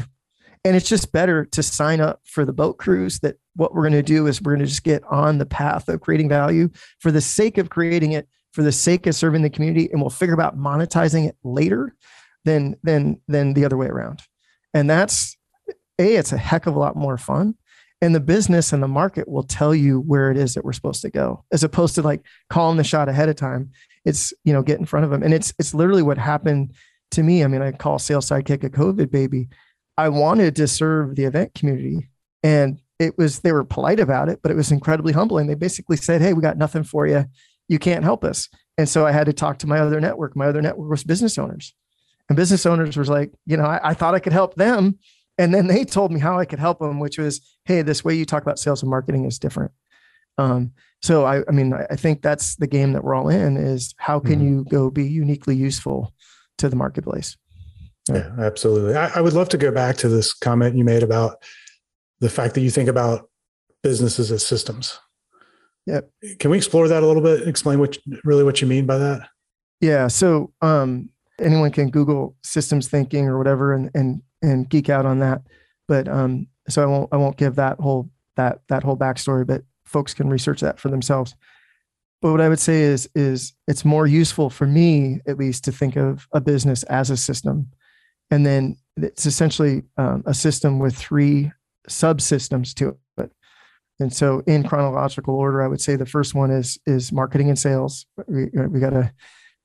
And 0.65 0.75
it's 0.75 0.87
just 0.87 1.11
better 1.11 1.45
to 1.45 1.63
sign 1.63 1.99
up 1.99 2.21
for 2.23 2.45
the 2.45 2.53
boat 2.53 2.77
cruise 2.77 3.19
that 3.19 3.35
what 3.55 3.73
we're 3.73 3.83
going 3.83 3.93
to 3.93 4.03
do 4.03 4.27
is 4.27 4.41
we're 4.41 4.53
going 4.53 4.65
to 4.65 4.69
just 4.69 4.83
get 4.83 5.03
on 5.09 5.37
the 5.37 5.45
path 5.45 5.89
of 5.89 6.01
creating 6.01 6.29
value 6.29 6.69
for 6.99 7.11
the 7.11 7.21
sake 7.21 7.57
of 7.57 7.69
creating 7.69 8.13
it, 8.13 8.27
for 8.53 8.63
the 8.63 8.71
sake 8.71 9.05
of 9.05 9.15
serving 9.15 9.41
the 9.41 9.49
community, 9.49 9.89
and 9.91 10.01
we'll 10.01 10.09
figure 10.09 10.33
about 10.33 10.57
monetizing 10.57 11.27
it 11.27 11.35
later 11.43 11.95
than 12.45 12.75
than 12.83 13.19
than 13.27 13.53
the 13.53 13.65
other 13.65 13.77
way 13.77 13.87
around. 13.87 14.21
And 14.73 14.89
that's 14.89 15.37
a 15.99 16.15
it's 16.15 16.31
a 16.31 16.37
heck 16.37 16.65
of 16.65 16.75
a 16.75 16.79
lot 16.79 16.95
more 16.95 17.17
fun 17.17 17.55
and 18.03 18.13
the 18.13 18.19
business 18.19 18.73
and 18.73 18.83
the 18.83 18.87
market 18.87 19.29
will 19.29 19.43
tell 19.43 19.73
you 19.73 20.01
where 20.01 20.29
it 20.29 20.35
is 20.35 20.55
that 20.55 20.65
we're 20.65 20.73
supposed 20.73 21.01
to 21.03 21.09
go 21.09 21.45
as 21.53 21.63
opposed 21.63 21.95
to 21.95 22.01
like 22.01 22.21
calling 22.49 22.75
the 22.75 22.83
shot 22.83 23.07
ahead 23.07 23.29
of 23.29 23.37
time 23.37 23.71
it's 24.05 24.33
you 24.43 24.53
know 24.53 24.61
get 24.61 24.79
in 24.79 24.85
front 24.85 25.05
of 25.05 25.11
them. 25.11 25.23
And 25.23 25.33
it's 25.33 25.53
it's 25.59 25.73
literally 25.73 26.01
what 26.01 26.17
happened 26.17 26.73
to 27.11 27.23
me. 27.23 27.43
I 27.43 27.47
mean 27.47 27.61
i 27.61 27.71
call 27.71 27.99
sales 27.99 28.29
sidekick 28.29 28.63
a 28.63 28.69
covid 28.69 29.11
baby. 29.11 29.49
I 29.97 30.09
wanted 30.09 30.55
to 30.57 30.67
serve 30.67 31.15
the 31.15 31.25
event 31.25 31.53
community 31.53 32.09
and 32.41 32.79
it 32.99 33.17
was 33.17 33.39
they 33.39 33.51
were 33.51 33.63
polite 33.63 33.99
about 33.99 34.29
it 34.29 34.39
but 34.41 34.51
it 34.51 34.55
was 34.55 34.71
incredibly 34.71 35.13
humbling. 35.13 35.47
They 35.47 35.55
basically 35.55 35.97
said 35.97 36.21
hey 36.21 36.33
we 36.33 36.41
got 36.41 36.57
nothing 36.57 36.83
for 36.83 37.07
you 37.07 37.25
you 37.67 37.79
can't 37.79 38.03
help 38.03 38.23
us. 38.23 38.49
And 38.77 38.89
so 38.89 39.05
i 39.05 39.11
had 39.11 39.25
to 39.25 39.33
talk 39.33 39.59
to 39.59 39.67
my 39.67 39.79
other 39.79 39.99
network. 39.99 40.35
My 40.35 40.47
other 40.47 40.61
network 40.61 40.89
was 40.89 41.03
business 41.03 41.37
owners. 41.37 41.73
And 42.29 42.37
business 42.37 42.65
owners 42.65 42.97
was 42.97 43.09
like 43.09 43.31
you 43.45 43.57
know 43.57 43.65
I, 43.65 43.89
I 43.89 43.93
thought 43.93 44.15
i 44.15 44.19
could 44.19 44.33
help 44.33 44.55
them. 44.55 44.99
And 45.39 45.51
then 45.51 45.65
they 45.65 45.83
told 45.83 46.11
me 46.11 46.19
how 46.19 46.37
i 46.37 46.45
could 46.45 46.59
help 46.59 46.79
them 46.79 46.99
which 46.99 47.17
was 47.17 47.41
hey 47.65 47.81
this 47.81 48.03
way 48.03 48.13
you 48.15 48.25
talk 48.25 48.43
about 48.43 48.59
sales 48.59 48.81
and 48.83 48.89
marketing 48.89 49.25
is 49.25 49.39
different 49.39 49.71
um, 50.37 50.71
so 51.01 51.25
I, 51.25 51.43
I 51.47 51.51
mean, 51.51 51.73
I 51.73 51.95
think 51.95 52.21
that's 52.21 52.55
the 52.55 52.67
game 52.67 52.93
that 52.93 53.03
we're 53.03 53.13
all 53.13 53.29
in 53.29 53.57
is 53.57 53.93
how 53.97 54.19
can 54.19 54.35
mm-hmm. 54.35 54.47
you 54.47 54.65
go 54.69 54.89
be 54.89 55.05
uniquely 55.05 55.55
useful 55.55 56.13
to 56.59 56.69
the 56.69 56.75
marketplace? 56.75 57.35
Yeah, 58.09 58.29
yeah 58.37 58.45
absolutely. 58.45 58.95
I, 58.95 59.09
I, 59.15 59.21
would 59.21 59.33
love 59.33 59.49
to 59.49 59.57
go 59.57 59.71
back 59.71 59.97
to 59.97 60.09
this 60.09 60.33
comment 60.33 60.77
you 60.77 60.85
made 60.85 61.03
about 61.03 61.43
the 62.21 62.29
fact 62.29 62.55
that 62.55 62.61
you 62.61 62.69
think 62.69 62.87
about 62.87 63.29
businesses 63.81 64.31
as 64.31 64.45
systems. 64.45 64.97
Yep. 65.85 66.09
Can 66.39 66.51
we 66.51 66.57
explore 66.57 66.87
that 66.87 67.03
a 67.03 67.05
little 67.05 67.21
bit? 67.21 67.47
Explain 67.47 67.79
what 67.79 67.97
really 68.23 68.45
what 68.45 68.61
you 68.61 68.67
mean 68.67 68.85
by 68.85 68.97
that? 68.97 69.27
Yeah. 69.81 70.07
So 70.07 70.53
um, 70.61 71.09
anyone 71.39 71.71
can 71.71 71.89
Google 71.89 72.37
systems 72.43 72.87
thinking 72.87 73.27
or 73.27 73.37
whatever 73.37 73.73
and 73.73 73.91
and 73.93 74.21
and 74.41 74.69
geek 74.69 74.89
out 74.89 75.05
on 75.05 75.19
that. 75.19 75.41
But 75.89 76.07
um, 76.07 76.47
so 76.69 76.81
I 76.81 76.85
won't 76.85 77.09
I 77.11 77.17
won't 77.17 77.35
give 77.35 77.55
that 77.55 77.79
whole 77.79 78.09
that 78.37 78.61
that 78.69 78.83
whole 78.83 78.97
backstory, 78.97 79.45
but 79.45 79.63
folks 79.93 80.13
can 80.13 80.29
research 80.29 80.59
that 80.59 80.79
for 80.79 80.89
themselves. 80.89 81.35
But 82.21 82.31
what 82.31 82.41
I 82.41 82.49
would 82.49 82.59
say 82.59 82.81
is 82.81 83.09
is 83.15 83.53
it's 83.67 83.85
more 83.85 84.07
useful 84.07 84.49
for 84.49 84.65
me 84.65 85.19
at 85.27 85.37
least 85.37 85.63
to 85.65 85.71
think 85.71 85.95
of 85.95 86.27
a 86.33 86.41
business 86.41 86.83
as 86.83 87.09
a 87.09 87.17
system, 87.17 87.69
and 88.31 88.45
then 88.45 88.77
it's 88.97 89.25
essentially 89.25 89.83
um, 89.97 90.23
a 90.25 90.33
system 90.33 90.79
with 90.79 90.95
three 90.95 91.51
subsystems 91.89 92.73
to 92.75 92.89
it. 92.89 93.31
And 93.99 94.13
so, 94.13 94.41
in 94.47 94.63
chronological 94.63 95.35
order, 95.35 95.61
I 95.61 95.67
would 95.67 95.81
say 95.81 95.95
the 95.95 96.05
first 96.05 96.33
one 96.33 96.49
is 96.49 96.79
is 96.85 97.11
marketing 97.11 97.49
and 97.49 97.59
sales. 97.59 98.05
We, 98.27 98.45
we 98.45 98.79
gotta 98.79 99.13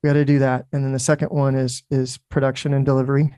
we 0.03 0.09
gotta 0.09 0.25
do 0.25 0.39
that, 0.39 0.65
and 0.71 0.83
then 0.83 0.93
the 0.93 0.99
second 0.99 1.29
one 1.29 1.55
is 1.55 1.83
is 1.89 2.17
production 2.29 2.73
and 2.73 2.85
delivery, 2.85 3.33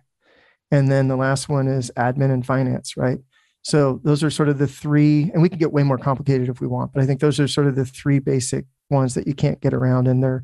and 0.70 0.92
then 0.92 1.08
the 1.08 1.16
last 1.16 1.48
one 1.48 1.68
is 1.68 1.92
admin 1.96 2.32
and 2.32 2.46
finance. 2.46 2.98
Right. 2.98 3.20
So 3.64 4.02
those 4.04 4.24
are 4.24 4.32
sort 4.32 4.50
of 4.50 4.58
the 4.58 4.68
three, 4.68 5.30
and 5.34 5.42
we 5.42 5.50
can 5.50 5.60
get 5.60 5.72
way 5.72 5.84
more 5.84 5.98
complicated 5.98 6.50
if 6.50 6.62
we 6.62 6.68
want, 6.68 6.94
but 6.94 7.04
I 7.04 7.06
think 7.06 7.20
those 7.20 7.40
are 7.40 7.48
sort 7.48 7.68
of 7.68 7.76
the 7.76 7.86
three 7.86 8.20
basic 8.20 8.66
ones 8.90 9.14
that 9.14 9.28
you 9.28 9.34
can't 9.34 9.62
get 9.62 9.74
around, 9.74 10.08
and 10.08 10.24
they're 10.24 10.44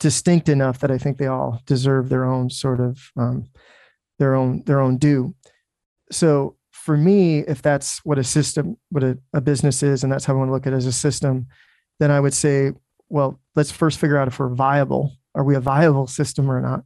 distinct 0.00 0.48
enough 0.48 0.78
that 0.78 0.90
I 0.90 0.98
think 0.98 1.18
they 1.18 1.26
all 1.26 1.60
deserve 1.66 2.08
their 2.08 2.24
own 2.24 2.50
sort 2.50 2.80
of 2.80 3.10
um, 3.16 3.48
their 4.18 4.34
own 4.34 4.62
their 4.64 4.80
own 4.80 4.96
due. 4.96 5.34
So 6.10 6.56
for 6.70 6.96
me, 6.96 7.40
if 7.40 7.60
that's 7.60 8.02
what 8.04 8.18
a 8.18 8.24
system, 8.24 8.78
what 8.90 9.04
a, 9.04 9.18
a 9.34 9.40
business 9.40 9.82
is, 9.82 10.02
and 10.02 10.12
that's 10.12 10.24
how 10.24 10.32
I 10.32 10.36
want 10.36 10.48
to 10.48 10.52
look 10.52 10.66
at 10.66 10.72
it 10.72 10.76
as 10.76 10.86
a 10.86 10.92
system, 10.92 11.48
then 12.00 12.10
I 12.10 12.18
would 12.18 12.32
say, 12.32 12.72
well, 13.10 13.38
let's 13.56 13.70
first 13.70 13.98
figure 13.98 14.16
out 14.16 14.28
if 14.28 14.38
we're 14.38 14.54
viable. 14.54 15.12
Are 15.34 15.44
we 15.44 15.54
a 15.54 15.60
viable 15.60 16.06
system 16.06 16.50
or 16.50 16.60
not? 16.62 16.84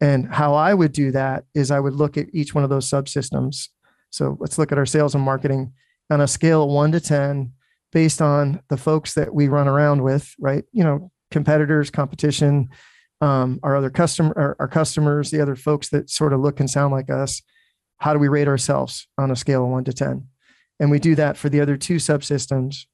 And 0.00 0.34
how 0.34 0.54
I 0.54 0.74
would 0.74 0.92
do 0.92 1.12
that 1.12 1.44
is 1.54 1.70
I 1.70 1.80
would 1.80 1.94
look 1.94 2.16
at 2.16 2.26
each 2.32 2.54
one 2.54 2.64
of 2.64 2.70
those 2.70 2.90
subsystems. 2.90 3.68
So 4.16 4.36
let's 4.40 4.56
look 4.56 4.72
at 4.72 4.78
our 4.78 4.86
sales 4.86 5.14
and 5.14 5.22
marketing 5.22 5.72
on 6.10 6.22
a 6.22 6.26
scale 6.26 6.64
of 6.64 6.70
one 6.70 6.90
to 6.92 7.00
10 7.00 7.52
based 7.92 8.22
on 8.22 8.60
the 8.68 8.76
folks 8.76 9.14
that 9.14 9.34
we 9.34 9.48
run 9.48 9.68
around 9.68 10.02
with, 10.02 10.34
right? 10.40 10.64
You 10.72 10.84
know, 10.84 11.10
competitors, 11.30 11.90
competition, 11.90 12.70
um, 13.20 13.60
our 13.62 13.76
other 13.76 13.90
customer, 13.90 14.32
our, 14.36 14.56
our 14.58 14.68
customers, 14.68 15.30
the 15.30 15.40
other 15.40 15.54
folks 15.54 15.90
that 15.90 16.08
sort 16.08 16.32
of 16.32 16.40
look 16.40 16.60
and 16.60 16.70
sound 16.70 16.92
like 16.92 17.10
us. 17.10 17.42
How 17.98 18.12
do 18.12 18.18
we 18.18 18.28
rate 18.28 18.48
ourselves 18.48 19.06
on 19.18 19.30
a 19.30 19.36
scale 19.36 19.64
of 19.64 19.70
one 19.70 19.84
to 19.84 19.92
10? 19.92 20.26
And 20.80 20.90
we 20.90 20.98
do 20.98 21.14
that 21.14 21.36
for 21.36 21.48
the 21.48 21.60
other 21.60 21.76
two 21.76 21.96
subsystems. 21.96 22.86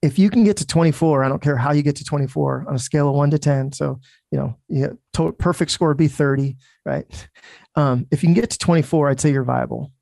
If 0.00 0.18
you 0.18 0.30
can 0.30 0.44
get 0.44 0.56
to 0.58 0.66
24, 0.66 1.24
I 1.24 1.28
don't 1.28 1.42
care 1.42 1.56
how 1.56 1.72
you 1.72 1.82
get 1.82 1.96
to 1.96 2.04
24 2.04 2.66
on 2.68 2.74
a 2.74 2.78
scale 2.78 3.08
of 3.08 3.16
one 3.16 3.30
to 3.30 3.38
10. 3.38 3.72
So, 3.72 4.00
you 4.30 4.38
know, 4.38 4.56
yeah, 4.68 4.90
to- 5.14 5.32
perfect 5.32 5.72
score 5.72 5.88
would 5.88 5.96
be 5.96 6.08
30, 6.08 6.56
right? 6.86 7.28
Um, 7.74 8.06
if 8.10 8.22
you 8.22 8.28
can 8.28 8.34
get 8.34 8.50
to 8.50 8.58
24, 8.58 9.08
I'd 9.08 9.20
say 9.20 9.32
you're 9.32 9.42
viable. 9.42 9.92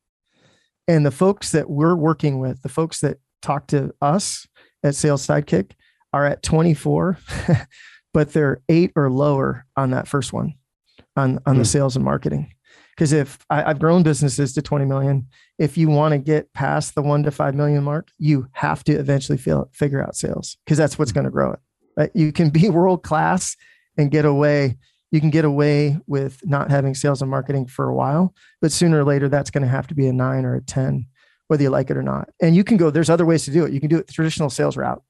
And 0.88 1.04
the 1.04 1.10
folks 1.10 1.52
that 1.52 1.68
we're 1.68 1.96
working 1.96 2.38
with, 2.38 2.62
the 2.62 2.68
folks 2.68 3.00
that 3.00 3.18
talk 3.42 3.66
to 3.68 3.92
us 4.00 4.46
at 4.82 4.94
Sales 4.94 5.26
Sidekick 5.26 5.72
are 6.12 6.24
at 6.24 6.42
24, 6.42 7.18
but 8.14 8.32
they're 8.32 8.62
eight 8.68 8.92
or 8.96 9.10
lower 9.10 9.66
on 9.76 9.90
that 9.90 10.08
first 10.08 10.32
one 10.32 10.54
on, 11.16 11.38
on 11.46 11.56
mm. 11.56 11.58
the 11.58 11.64
sales 11.64 11.96
and 11.96 12.04
marketing. 12.04 12.52
Because 12.96 13.12
if 13.12 13.38
I, 13.50 13.62
have 13.62 13.78
grown 13.78 14.02
businesses 14.02 14.54
to 14.54 14.62
20 14.62 14.86
million, 14.86 15.26
if 15.58 15.76
you 15.76 15.88
want 15.88 16.12
to 16.12 16.18
get 16.18 16.52
past 16.54 16.94
the 16.94 17.02
one 17.02 17.22
to 17.24 17.30
five 17.30 17.54
million 17.54 17.84
mark, 17.84 18.08
you 18.18 18.48
have 18.52 18.82
to 18.84 18.92
eventually 18.92 19.36
feel, 19.36 19.68
figure 19.72 20.02
out 20.02 20.16
sales 20.16 20.56
because 20.64 20.78
that's 20.78 20.98
what's 20.98 21.12
mm. 21.12 21.16
going 21.16 21.24
to 21.24 21.30
grow 21.30 21.52
it. 21.52 21.58
Right? 21.96 22.10
You 22.14 22.32
can 22.32 22.50
be 22.50 22.70
world 22.70 23.02
class 23.02 23.56
and 23.98 24.10
get 24.10 24.24
away. 24.24 24.76
You 25.16 25.20
can 25.22 25.30
get 25.30 25.46
away 25.46 25.98
with 26.06 26.40
not 26.44 26.70
having 26.70 26.94
sales 26.94 27.22
and 27.22 27.30
marketing 27.30 27.68
for 27.68 27.88
a 27.88 27.94
while, 27.94 28.34
but 28.60 28.70
sooner 28.70 29.00
or 29.00 29.04
later, 29.04 29.30
that's 29.30 29.50
going 29.50 29.62
to 29.62 29.68
have 29.68 29.86
to 29.86 29.94
be 29.94 30.06
a 30.06 30.12
nine 30.12 30.44
or 30.44 30.54
a 30.54 30.60
10 30.60 31.06
whether 31.48 31.62
you 31.62 31.70
like 31.70 31.90
it 31.90 31.96
or 31.96 32.02
not. 32.02 32.28
And 32.42 32.56
you 32.56 32.64
can 32.64 32.76
go, 32.76 32.90
there's 32.90 33.08
other 33.08 33.24
ways 33.24 33.44
to 33.44 33.52
do 33.52 33.64
it. 33.64 33.72
You 33.72 33.78
can 33.78 33.88
do 33.88 33.98
it 33.98 34.08
the 34.08 34.12
traditional 34.12 34.50
sales 34.50 34.76
route 34.76 35.00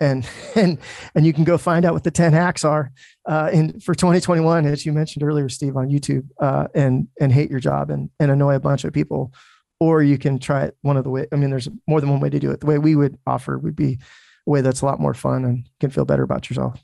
and 0.00 0.28
and 0.54 0.78
and 1.14 1.24
you 1.24 1.32
can 1.32 1.44
go 1.44 1.56
find 1.56 1.84
out 1.84 1.94
what 1.94 2.04
the 2.04 2.10
10 2.10 2.32
hacks 2.32 2.64
are 2.64 2.90
uh, 3.26 3.50
in 3.52 3.80
for 3.80 3.94
2021 3.94 4.66
as 4.66 4.84
you 4.84 4.92
mentioned 4.92 5.22
earlier 5.22 5.48
steve 5.48 5.76
on 5.76 5.88
youtube 5.88 6.26
uh, 6.40 6.66
and 6.74 7.08
and 7.20 7.32
hate 7.32 7.50
your 7.50 7.60
job 7.60 7.90
and 7.90 8.10
and 8.18 8.30
annoy 8.30 8.54
a 8.54 8.60
bunch 8.60 8.84
of 8.84 8.92
people 8.92 9.32
or 9.80 10.02
you 10.02 10.18
can 10.18 10.38
try 10.38 10.64
it 10.64 10.76
one 10.82 10.96
of 10.96 11.04
the 11.04 11.10
way 11.10 11.26
i 11.32 11.36
mean 11.36 11.50
there's 11.50 11.68
more 11.86 12.00
than 12.00 12.10
one 12.10 12.20
way 12.20 12.30
to 12.30 12.40
do 12.40 12.50
it 12.50 12.60
the 12.60 12.66
way 12.66 12.78
we 12.78 12.96
would 12.96 13.16
offer 13.26 13.58
would 13.58 13.76
be 13.76 13.98
a 14.46 14.50
way 14.50 14.60
that's 14.60 14.80
a 14.80 14.86
lot 14.86 15.00
more 15.00 15.14
fun 15.14 15.44
and 15.44 15.58
you 15.58 15.72
can 15.80 15.90
feel 15.90 16.04
better 16.04 16.22
about 16.22 16.48
yourself 16.50 16.82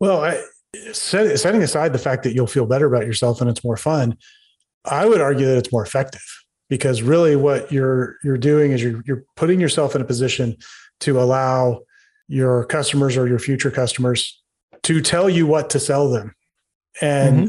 well 0.00 0.24
I, 0.24 0.42
set, 0.92 1.38
setting 1.38 1.62
aside 1.62 1.92
the 1.92 1.98
fact 1.98 2.22
that 2.22 2.34
you'll 2.34 2.46
feel 2.46 2.66
better 2.66 2.86
about 2.86 3.06
yourself 3.06 3.40
and 3.40 3.50
it's 3.50 3.64
more 3.64 3.76
fun 3.76 4.16
i 4.84 5.06
would 5.06 5.20
argue 5.20 5.46
that 5.46 5.58
it's 5.58 5.72
more 5.72 5.84
effective 5.84 6.22
because 6.68 7.02
really 7.02 7.36
what 7.36 7.70
you're 7.72 8.16
you're 8.22 8.38
doing 8.38 8.72
is 8.72 8.82
you're 8.82 9.02
you're 9.06 9.24
putting 9.36 9.60
yourself 9.60 9.94
in 9.94 10.00
a 10.00 10.04
position 10.04 10.56
to 11.00 11.20
allow 11.20 11.80
your 12.28 12.64
customers 12.66 13.16
or 13.16 13.26
your 13.26 13.38
future 13.38 13.70
customers 13.70 14.40
to 14.82 15.00
tell 15.00 15.28
you 15.28 15.46
what 15.46 15.70
to 15.70 15.80
sell 15.80 16.10
them. 16.10 16.34
And 17.00 17.48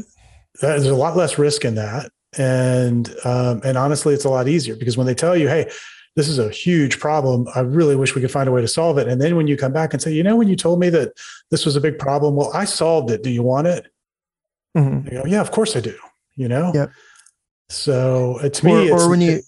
there's 0.60 0.86
a 0.86 0.94
lot 0.94 1.16
less 1.16 1.38
risk 1.38 1.64
in 1.64 1.74
that. 1.76 2.10
And 2.38 3.08
um, 3.24 3.60
and 3.64 3.76
honestly, 3.76 4.14
it's 4.14 4.24
a 4.24 4.30
lot 4.30 4.48
easier 4.48 4.76
because 4.76 4.96
when 4.96 5.06
they 5.06 5.14
tell 5.14 5.36
you, 5.36 5.48
hey, 5.48 5.70
this 6.16 6.28
is 6.28 6.38
a 6.38 6.50
huge 6.50 6.98
problem. 6.98 7.46
I 7.54 7.60
really 7.60 7.96
wish 7.96 8.14
we 8.14 8.20
could 8.20 8.30
find 8.30 8.48
a 8.48 8.52
way 8.52 8.60
to 8.60 8.68
solve 8.68 8.98
it. 8.98 9.08
And 9.08 9.20
then 9.20 9.36
when 9.36 9.46
you 9.46 9.56
come 9.56 9.72
back 9.72 9.92
and 9.92 10.02
say, 10.02 10.12
you 10.12 10.22
know, 10.22 10.36
when 10.36 10.48
you 10.48 10.56
told 10.56 10.80
me 10.80 10.88
that 10.90 11.12
this 11.50 11.64
was 11.64 11.76
a 11.76 11.80
big 11.80 11.98
problem, 11.98 12.36
well, 12.36 12.50
I 12.52 12.64
solved 12.64 13.10
it. 13.10 13.22
Do 13.22 13.30
you 13.30 13.42
want 13.42 13.68
it? 13.68 13.86
Mm-hmm. 14.76 15.06
You 15.06 15.22
go, 15.22 15.26
yeah, 15.26 15.40
of 15.40 15.50
course 15.50 15.76
I 15.76 15.80
do. 15.80 15.96
You 16.36 16.48
know. 16.48 16.72
Yep. 16.74 16.90
So 17.68 18.38
uh, 18.42 18.48
to 18.48 18.66
me, 18.66 18.90
or, 18.90 19.02
or 19.02 19.08
when 19.08 19.20
you, 19.20 19.40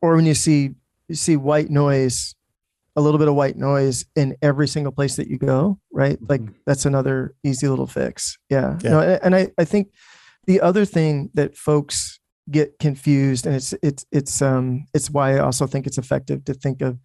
or 0.00 0.16
when 0.16 0.26
you 0.26 0.34
see 0.34 0.70
you 1.08 1.14
see 1.14 1.36
white 1.36 1.70
noise 1.70 2.34
a 2.96 3.00
little 3.00 3.18
bit 3.18 3.28
of 3.28 3.34
white 3.34 3.56
noise 3.56 4.04
in 4.14 4.36
every 4.40 4.68
single 4.68 4.92
place 4.92 5.16
that 5.16 5.28
you 5.28 5.38
go, 5.38 5.78
right? 5.92 6.18
Like 6.28 6.40
mm-hmm. 6.40 6.54
that's 6.66 6.86
another 6.86 7.34
easy 7.42 7.68
little 7.68 7.86
fix. 7.86 8.38
Yeah. 8.48 8.78
yeah. 8.82 8.90
No, 8.90 9.00
and 9.22 9.34
I, 9.34 9.50
I 9.58 9.64
think 9.64 9.88
the 10.46 10.60
other 10.60 10.84
thing 10.84 11.30
that 11.34 11.56
folks 11.56 12.20
get 12.50 12.78
confused 12.78 13.46
and 13.46 13.54
it's 13.54 13.72
it's 13.82 14.04
it's 14.12 14.42
um 14.42 14.84
it's 14.92 15.10
why 15.10 15.36
I 15.36 15.38
also 15.38 15.66
think 15.66 15.86
it's 15.86 15.98
effective 15.98 16.44
to 16.44 16.54
think 16.54 16.82
of 16.82 16.98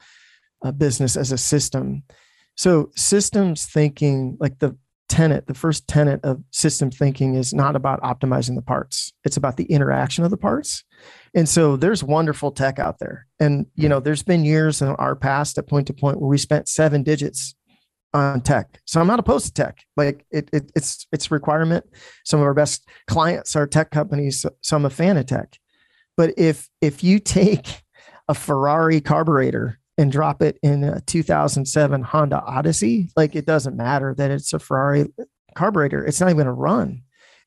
a 0.64 0.72
business 0.72 1.16
as 1.16 1.32
a 1.32 1.38
system. 1.38 2.04
So 2.56 2.92
systems 2.96 3.66
thinking, 3.66 4.38
like 4.40 4.60
the 4.60 4.76
tenet, 5.08 5.48
the 5.48 5.54
first 5.54 5.88
tenet 5.88 6.20
of 6.24 6.42
system 6.52 6.92
thinking 6.92 7.36
is 7.36 7.54
not 7.54 7.76
about 7.76 8.02
optimizing 8.02 8.56
the 8.56 8.62
parts. 8.62 9.12
It's 9.24 9.38
about 9.38 9.58
the 9.58 9.66
interaction 9.66 10.24
of 10.24 10.30
the 10.30 10.38
parts. 10.38 10.84
And 11.34 11.50
so 11.50 11.76
there's 11.76 12.04
wonderful 12.04 12.52
tech 12.52 12.80
out 12.80 13.00
there. 13.00 13.28
And, 13.40 13.66
you 13.76 13.90
know, 13.90 14.00
there's 14.00 14.24
been 14.24 14.46
years 14.46 14.82
in 14.82 14.90
our 14.90 15.16
past 15.16 15.58
at 15.58 15.68
point 15.68 15.88
to 15.88 15.94
point 15.94 16.20
where 16.20 16.30
we 16.30 16.38
spent 16.38 16.70
seven 16.70 17.04
digits 17.04 17.56
on 18.14 18.42
tech. 18.42 18.80
So 18.86 19.00
I'm 19.00 19.08
not 19.08 19.20
opposed 19.20 19.48
to 19.48 19.54
tech. 19.54 19.84
Like 19.96 20.26
it, 20.32 20.50
it 20.52 20.72
it's 20.76 21.08
it's 21.12 21.32
requirement. 21.32 21.86
Some 22.26 22.40
of 22.40 22.46
our 22.46 22.54
best 22.54 22.88
clients 23.08 23.56
are 23.56 23.68
tech 23.68 23.92
companies. 23.92 24.46
So 24.62 24.76
I'm 24.76 24.86
a 24.86 24.90
fan 24.90 25.18
of 25.18 25.26
tech. 25.26 25.58
But 26.18 26.34
if 26.38 26.70
if 26.82 27.04
you 27.04 27.20
take 27.20 27.84
a 28.28 28.34
Ferrari 28.34 29.02
carburetor 29.02 29.80
and 29.98 30.12
drop 30.12 30.42
it 30.42 30.58
in 30.64 30.84
a 30.84 31.02
2007 31.02 32.04
Honda 32.04 32.42
Odyssey, 32.42 33.10
like 33.16 33.36
it 33.36 33.46
doesn't 33.46 33.76
matter 33.76 34.16
that 34.18 34.32
it's 34.32 34.54
a 34.54 34.60
Ferrari 34.60 35.08
carburetor. 35.56 36.06
It's 36.06 36.20
not 36.20 36.28
even 36.28 36.38
going 36.38 36.46
to 36.46 36.54
run. 36.54 37.02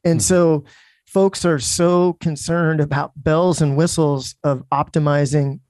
And 0.05 0.21
mm-hmm. 0.21 0.25
so 0.25 0.65
folks 1.07 1.45
are 1.45 1.59
so 1.59 2.15
concerned 2.15 2.81
about 2.81 3.13
bells 3.17 3.61
and 3.61 3.77
whistles 3.77 4.35
of 4.45 4.65
optimizing 4.73 5.61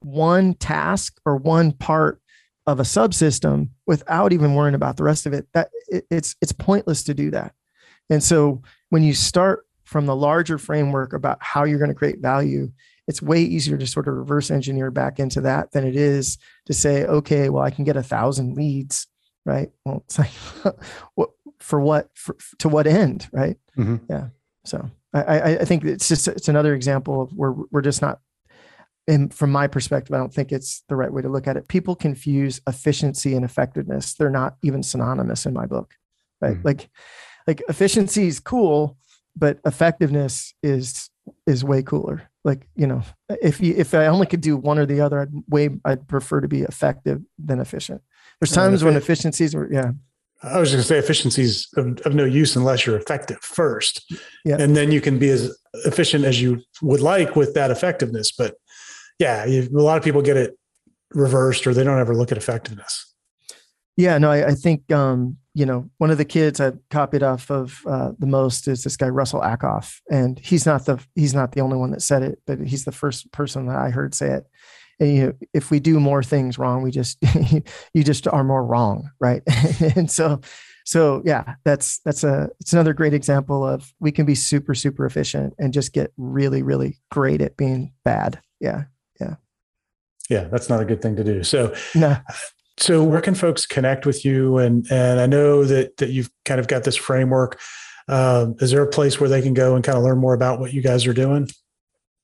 one 0.00 0.54
task 0.54 1.18
or 1.24 1.36
one 1.36 1.72
part 1.72 2.20
of 2.68 2.80
a 2.80 2.84
subsystem 2.84 3.70
without 3.86 4.32
even 4.32 4.54
worrying 4.54 4.74
about 4.74 4.96
the 4.96 5.02
rest 5.02 5.26
of 5.26 5.32
it 5.32 5.46
that 5.54 5.70
it, 5.88 6.04
it's 6.10 6.36
it's 6.40 6.52
pointless 6.52 7.02
to 7.04 7.14
do 7.14 7.30
that. 7.30 7.54
And 8.10 8.22
so 8.22 8.62
when 8.90 9.02
you 9.02 9.14
start 9.14 9.66
from 9.84 10.06
the 10.06 10.16
larger 10.16 10.58
framework 10.58 11.12
about 11.12 11.38
how 11.40 11.64
you're 11.64 11.78
going 11.78 11.90
to 11.90 11.94
create 11.94 12.20
value 12.20 12.70
it's 13.06 13.22
way 13.22 13.40
easier 13.40 13.78
to 13.78 13.86
sort 13.86 14.06
of 14.06 14.12
reverse 14.12 14.50
engineer 14.50 14.90
back 14.90 15.18
into 15.18 15.40
that 15.40 15.72
than 15.72 15.86
it 15.86 15.96
is 15.96 16.36
to 16.66 16.74
say 16.74 17.06
okay 17.06 17.48
well 17.48 17.62
i 17.62 17.70
can 17.70 17.84
get 17.84 17.96
a 17.96 18.02
thousand 18.02 18.54
leads 18.54 19.06
right? 19.48 19.70
Well 19.84 20.02
it's 20.04 20.18
like 20.18 20.30
what 21.14 21.30
for 21.58 21.80
what 21.80 22.10
for, 22.14 22.36
to 22.58 22.68
what 22.68 22.86
end 22.86 23.28
right? 23.32 23.56
Mm-hmm. 23.76 23.96
yeah 24.08 24.28
so 24.64 24.90
I, 25.14 25.60
I 25.60 25.64
think 25.64 25.84
it's 25.84 26.06
just 26.06 26.28
it's 26.28 26.48
another 26.48 26.74
example 26.74 27.22
of 27.22 27.32
where 27.32 27.52
we're 27.70 27.80
just 27.80 28.02
not 28.02 28.20
and 29.08 29.32
from 29.32 29.50
my 29.50 29.66
perspective, 29.66 30.14
I 30.14 30.18
don't 30.18 30.32
think 30.32 30.52
it's 30.52 30.84
the 30.88 30.94
right 30.94 31.10
way 31.10 31.22
to 31.22 31.30
look 31.30 31.46
at 31.46 31.56
it. 31.56 31.66
People 31.66 31.96
confuse 31.96 32.60
efficiency 32.66 33.34
and 33.34 33.44
effectiveness. 33.44 34.12
They're 34.12 34.28
not 34.28 34.56
even 34.62 34.82
synonymous 34.82 35.46
in 35.46 35.54
my 35.54 35.64
book, 35.64 35.94
right? 36.42 36.58
Mm. 36.58 36.64
Like, 36.64 36.90
like 37.46 37.62
efficiency 37.70 38.26
is 38.26 38.38
cool, 38.38 38.98
but 39.34 39.58
effectiveness 39.64 40.52
is 40.62 41.08
is 41.46 41.64
way 41.64 41.82
cooler. 41.82 42.28
Like, 42.44 42.68
you 42.76 42.86
know, 42.86 43.02
if 43.42 43.60
you 43.60 43.74
if 43.76 43.94
I 43.94 44.06
only 44.06 44.26
could 44.26 44.42
do 44.42 44.58
one 44.58 44.78
or 44.78 44.84
the 44.84 45.00
other, 45.00 45.20
I'd 45.20 45.32
way 45.48 45.70
I'd 45.86 46.06
prefer 46.06 46.42
to 46.42 46.48
be 46.48 46.62
effective 46.62 47.22
than 47.38 47.60
efficient. 47.60 48.02
There's 48.40 48.52
times 48.52 48.84
when 48.84 48.96
efficiencies 48.96 49.54
are 49.54 49.68
yeah. 49.72 49.92
I 50.42 50.60
was 50.60 50.70
going 50.70 50.80
to 50.80 50.86
say 50.86 50.98
efficiencies 50.98 51.66
of, 51.76 51.98
of, 52.02 52.14
no 52.14 52.24
use 52.24 52.54
unless 52.54 52.86
you're 52.86 52.96
effective 52.96 53.38
first. 53.42 54.08
Yeah. 54.44 54.58
And 54.60 54.76
then 54.76 54.92
you 54.92 55.00
can 55.00 55.18
be 55.18 55.30
as 55.30 55.58
efficient 55.84 56.24
as 56.24 56.40
you 56.40 56.62
would 56.80 57.00
like 57.00 57.34
with 57.34 57.54
that 57.54 57.72
effectiveness. 57.72 58.30
But 58.30 58.54
yeah, 59.18 59.44
you, 59.44 59.68
a 59.74 59.82
lot 59.82 59.98
of 59.98 60.04
people 60.04 60.22
get 60.22 60.36
it 60.36 60.58
reversed 61.10 61.66
or 61.66 61.74
they 61.74 61.84
don't 61.84 61.98
ever 61.98 62.14
look 62.14 62.32
at 62.32 62.38
effectiveness. 62.38 63.14
Yeah, 63.96 64.18
no, 64.18 64.30
I, 64.30 64.48
I 64.48 64.54
think, 64.54 64.92
um, 64.92 65.38
you 65.54 65.66
know, 65.66 65.90
one 65.98 66.10
of 66.10 66.18
the 66.18 66.24
kids 66.24 66.60
I 66.60 66.72
copied 66.90 67.24
off 67.24 67.50
of 67.50 67.80
uh, 67.84 68.12
the 68.18 68.28
most 68.28 68.68
is 68.68 68.84
this 68.84 68.96
guy, 68.96 69.08
Russell 69.08 69.40
Ackoff. 69.40 69.96
And 70.08 70.38
he's 70.38 70.64
not 70.64 70.86
the, 70.86 71.04
he's 71.16 71.34
not 71.34 71.52
the 71.52 71.62
only 71.62 71.76
one 71.76 71.90
that 71.90 72.02
said 72.02 72.22
it, 72.22 72.38
but 72.46 72.60
he's 72.60 72.84
the 72.84 72.92
first 72.92 73.32
person 73.32 73.66
that 73.66 73.76
I 73.76 73.90
heard 73.90 74.14
say 74.14 74.28
it 74.28 74.46
and, 75.00 75.14
you 75.14 75.26
know, 75.26 75.32
if 75.54 75.70
we 75.70 75.80
do 75.80 76.00
more 76.00 76.22
things 76.22 76.58
wrong, 76.58 76.82
we 76.82 76.90
just 76.90 77.18
you 77.94 78.04
just 78.04 78.26
are 78.26 78.44
more 78.44 78.64
wrong, 78.64 79.10
right? 79.20 79.42
and 79.96 80.10
so, 80.10 80.40
so 80.84 81.22
yeah, 81.24 81.54
that's 81.64 82.00
that's 82.00 82.24
a 82.24 82.48
it's 82.60 82.72
another 82.72 82.94
great 82.94 83.14
example 83.14 83.66
of 83.66 83.92
we 84.00 84.10
can 84.10 84.26
be 84.26 84.34
super 84.34 84.74
super 84.74 85.06
efficient 85.06 85.54
and 85.58 85.72
just 85.72 85.92
get 85.92 86.12
really 86.16 86.62
really 86.62 86.98
great 87.10 87.40
at 87.40 87.56
being 87.56 87.92
bad. 88.04 88.40
Yeah, 88.60 88.84
yeah. 90.28 90.44
That's 90.44 90.68
not 90.68 90.80
a 90.80 90.84
good 90.84 91.02
thing 91.02 91.16
to 91.16 91.24
do. 91.24 91.42
So, 91.42 91.74
no. 91.94 92.16
So, 92.76 93.02
where 93.02 93.20
can 93.20 93.34
folks 93.34 93.66
connect 93.66 94.06
with 94.06 94.24
you? 94.24 94.58
And 94.58 94.86
and 94.90 95.20
I 95.20 95.26
know 95.26 95.64
that 95.64 95.96
that 95.96 96.10
you've 96.10 96.30
kind 96.44 96.60
of 96.60 96.68
got 96.68 96.84
this 96.84 96.96
framework. 96.96 97.58
Um, 98.08 98.56
is 98.60 98.70
there 98.70 98.82
a 98.82 98.88
place 98.88 99.20
where 99.20 99.28
they 99.28 99.42
can 99.42 99.52
go 99.52 99.74
and 99.74 99.84
kind 99.84 99.98
of 99.98 100.04
learn 100.04 100.18
more 100.18 100.32
about 100.32 100.60
what 100.60 100.72
you 100.72 100.80
guys 100.80 101.06
are 101.06 101.12
doing? 101.12 101.48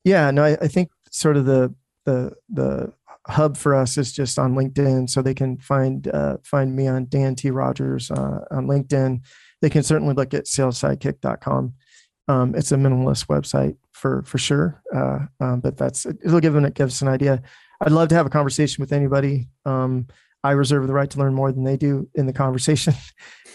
Yeah, 0.05 0.31
no, 0.31 0.45
I, 0.45 0.57
I 0.61 0.69
think 0.69 0.91
sort 1.11 1.37
of 1.37 1.45
the 1.45 1.75
the 2.05 2.33
the 2.49 2.93
hub 3.27 3.57
for 3.57 3.75
us 3.75 3.97
is 3.97 4.13
just 4.13 4.39
on 4.39 4.55
LinkedIn, 4.55 5.09
so 5.11 5.23
they 5.23 5.35
can 5.35 5.59
find 5.59 6.09
uh, 6.09 6.37
find 6.45 6.75
me 6.75 6.87
on 6.87 7.07
Dan 7.09 7.35
T 7.35 7.51
Rogers 7.51 8.11
uh, 8.11 8.45
on 8.51 8.67
LinkedIn. 8.67 9.21
They 9.61 9.71
can 9.71 9.83
certainly 9.83 10.15
look 10.15 10.35
at 10.35 10.45
salessidekick.com. 10.45 11.75
Um, 12.29 12.55
it's 12.55 12.73
a 12.73 12.77
minimalist 12.77 13.27
website 13.27 13.77
for 13.93 14.23
for 14.23 14.39
sure, 14.39 14.83
uh, 14.95 15.21
um, 15.41 15.61
but 15.61 15.77
that's 15.77 16.07
it'll 16.07 16.41
give 16.41 16.55
them 16.55 16.65
it 16.65 16.75
gives 16.75 17.03
an 17.03 17.09
idea. 17.09 17.43
I'd 17.81 17.93
love 17.93 18.09
to 18.09 18.15
have 18.15 18.27
a 18.27 18.31
conversation 18.31 18.83
with 18.83 18.93
anybody. 18.93 19.49
Um, 19.65 20.07
I 20.43 20.53
reserve 20.53 20.87
the 20.87 20.93
right 20.93 21.11
to 21.11 21.19
learn 21.19 21.35
more 21.35 21.53
than 21.53 21.65
they 21.65 21.77
do 21.77 22.09
in 22.15 22.27
the 22.27 22.33
conversation. 22.33 22.95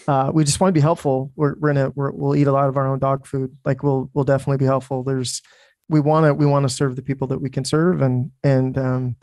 Uh, 0.08 0.30
we 0.32 0.42
just 0.42 0.58
want 0.58 0.70
to 0.70 0.72
be 0.72 0.80
helpful. 0.80 1.30
We're, 1.36 1.54
we're 1.58 1.70
in 1.70 1.76
a 1.76 1.90
we 1.90 2.10
will 2.10 2.34
eat 2.34 2.46
a 2.46 2.52
lot 2.52 2.70
of 2.70 2.76
our 2.78 2.86
own 2.86 2.98
dog 2.98 3.26
food. 3.26 3.54
Like 3.66 3.82
we'll 3.82 4.10
we'll 4.14 4.24
definitely 4.24 4.56
be 4.56 4.64
helpful. 4.64 5.04
There's 5.04 5.42
we 5.90 6.00
want 6.00 6.24
to 6.24 6.32
we 6.32 6.46
want 6.46 6.66
to 6.66 6.74
serve 6.74 6.96
the 6.96 7.02
people 7.02 7.26
that 7.28 7.40
we 7.40 7.50
can 7.50 7.64
serve 7.64 8.00
and 8.00 8.30
and 8.42 8.78
um, 8.78 9.16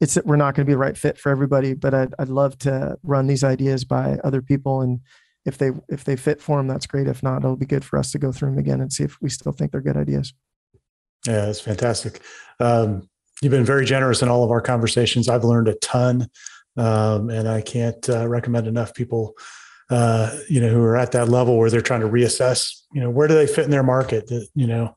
it's 0.00 0.16
we're 0.24 0.36
not 0.36 0.54
going 0.54 0.64
to 0.64 0.70
be 0.70 0.72
the 0.72 0.78
right 0.78 0.96
fit 0.96 1.18
for 1.18 1.30
everybody 1.30 1.74
but 1.74 1.92
I'd, 1.92 2.14
I'd 2.18 2.28
love 2.28 2.56
to 2.60 2.96
run 3.02 3.26
these 3.26 3.44
ideas 3.44 3.84
by 3.84 4.18
other 4.24 4.40
people 4.40 4.80
and 4.80 5.00
if 5.44 5.58
they 5.58 5.72
if 5.88 6.04
they 6.04 6.16
fit 6.16 6.40
for 6.40 6.58
them 6.58 6.68
that's 6.68 6.86
great 6.86 7.08
if 7.08 7.22
not 7.22 7.38
it'll 7.38 7.56
be 7.56 7.66
good 7.66 7.84
for 7.84 7.98
us 7.98 8.12
to 8.12 8.18
go 8.18 8.32
through 8.32 8.50
them 8.50 8.58
again 8.58 8.80
and 8.80 8.92
see 8.92 9.04
if 9.04 9.20
we 9.20 9.28
still 9.28 9.52
think 9.52 9.72
they're 9.72 9.80
good 9.80 9.96
ideas 9.96 10.32
yeah 11.26 11.46
that's 11.46 11.60
fantastic 11.60 12.22
um, 12.60 13.08
you've 13.42 13.50
been 13.50 13.64
very 13.64 13.84
generous 13.84 14.22
in 14.22 14.28
all 14.28 14.44
of 14.44 14.50
our 14.50 14.62
conversations 14.62 15.28
i've 15.28 15.44
learned 15.44 15.68
a 15.68 15.74
ton 15.76 16.26
um, 16.76 17.28
and 17.28 17.48
i 17.48 17.60
can't 17.60 18.08
uh, 18.08 18.26
recommend 18.26 18.66
enough 18.66 18.94
people 18.94 19.34
uh, 19.90 20.34
you 20.48 20.60
know 20.60 20.68
who 20.68 20.82
are 20.82 20.96
at 20.96 21.12
that 21.12 21.28
level 21.28 21.58
where 21.58 21.68
they're 21.68 21.82
trying 21.82 22.00
to 22.00 22.08
reassess 22.08 22.82
you 22.94 23.00
know 23.00 23.10
where 23.10 23.28
do 23.28 23.34
they 23.34 23.46
fit 23.46 23.64
in 23.64 23.70
their 23.70 23.82
market 23.82 24.26
that 24.28 24.48
you 24.54 24.66
know 24.66 24.94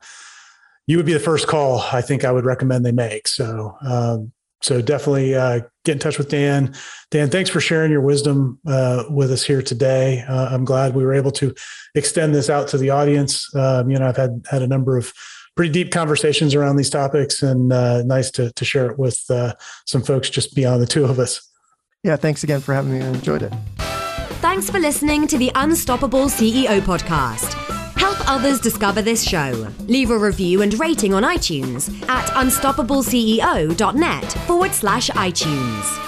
you 0.88 0.98
would 0.98 1.06
be 1.06 1.14
the 1.14 1.20
first 1.20 1.48
call 1.48 1.80
I 1.92 2.02
think 2.02 2.24
I 2.24 2.32
would 2.32 2.46
recommend 2.46 2.86
they 2.86 2.92
make. 2.92 3.28
So, 3.28 3.76
um, 3.82 4.32
so 4.62 4.82
definitely 4.82 5.36
uh, 5.36 5.62
get 5.84 5.94
in 5.94 6.00
touch 6.00 6.18
with 6.18 6.30
Dan. 6.30 6.74
Dan, 7.12 7.30
thanks 7.30 7.50
for 7.50 7.60
sharing 7.60 7.92
your 7.92 8.02
wisdom 8.02 8.60
uh, 8.66 9.04
with 9.10 9.32
us 9.32 9.44
here 9.44 9.62
today. 9.62 10.24
Uh, 10.28 10.48
I'm 10.52 10.66
glad 10.66 10.96
we 10.96 11.04
were 11.04 11.14
able 11.14 11.32
to 11.34 11.54
extend 11.94 12.34
this 12.34 12.50
out 12.50 12.68
to 12.70 12.78
the 12.78 12.90
audience. 12.90 13.54
Um, 13.56 13.92
you 13.92 14.00
know, 14.00 14.08
I've 14.08 14.18
had 14.18 14.46
had 14.50 14.62
a 14.62 14.68
number 14.68 14.98
of 14.98 15.14
pretty 15.56 15.72
deep 15.72 15.92
conversations 15.92 16.54
around 16.54 16.76
these 16.76 16.90
topics, 16.90 17.42
and 17.42 17.72
uh, 17.74 18.04
nice 18.04 18.30
to 18.32 18.52
to 18.52 18.66
share 18.66 18.92
it 18.92 19.00
with 19.00 19.24
uh, 19.30 19.54
some 19.86 20.02
folks 20.02 20.30
just 20.30 20.54
beyond 20.56 20.82
the 20.82 20.88
two 20.88 21.06
of 21.06 21.20
us. 21.20 21.50
Yeah, 22.04 22.18
thanks 22.18 22.44
again 22.44 22.60
for 22.62 22.74
having 22.74 22.94
me. 22.94 23.02
I 23.04 23.08
enjoyed 23.08 23.42
it. 23.42 23.52
Thanks 24.42 24.70
for 24.70 24.80
listening 24.80 25.26
to 25.28 25.38
the 25.40 25.52
Unstoppable 25.56 26.26
CEO 26.26 26.82
podcast. 26.82 27.54
Help 27.98 28.18
others 28.30 28.60
discover 28.60 29.02
this 29.02 29.24
show. 29.24 29.68
Leave 29.88 30.12
a 30.12 30.18
review 30.18 30.62
and 30.62 30.80
rating 30.80 31.16
on 31.16 31.24
iTunes 31.24 31.90
at 32.08 32.28
unstoppableceo.net 32.30 34.34
forward 34.46 34.74
slash 34.74 35.10
iTunes. 35.10 36.05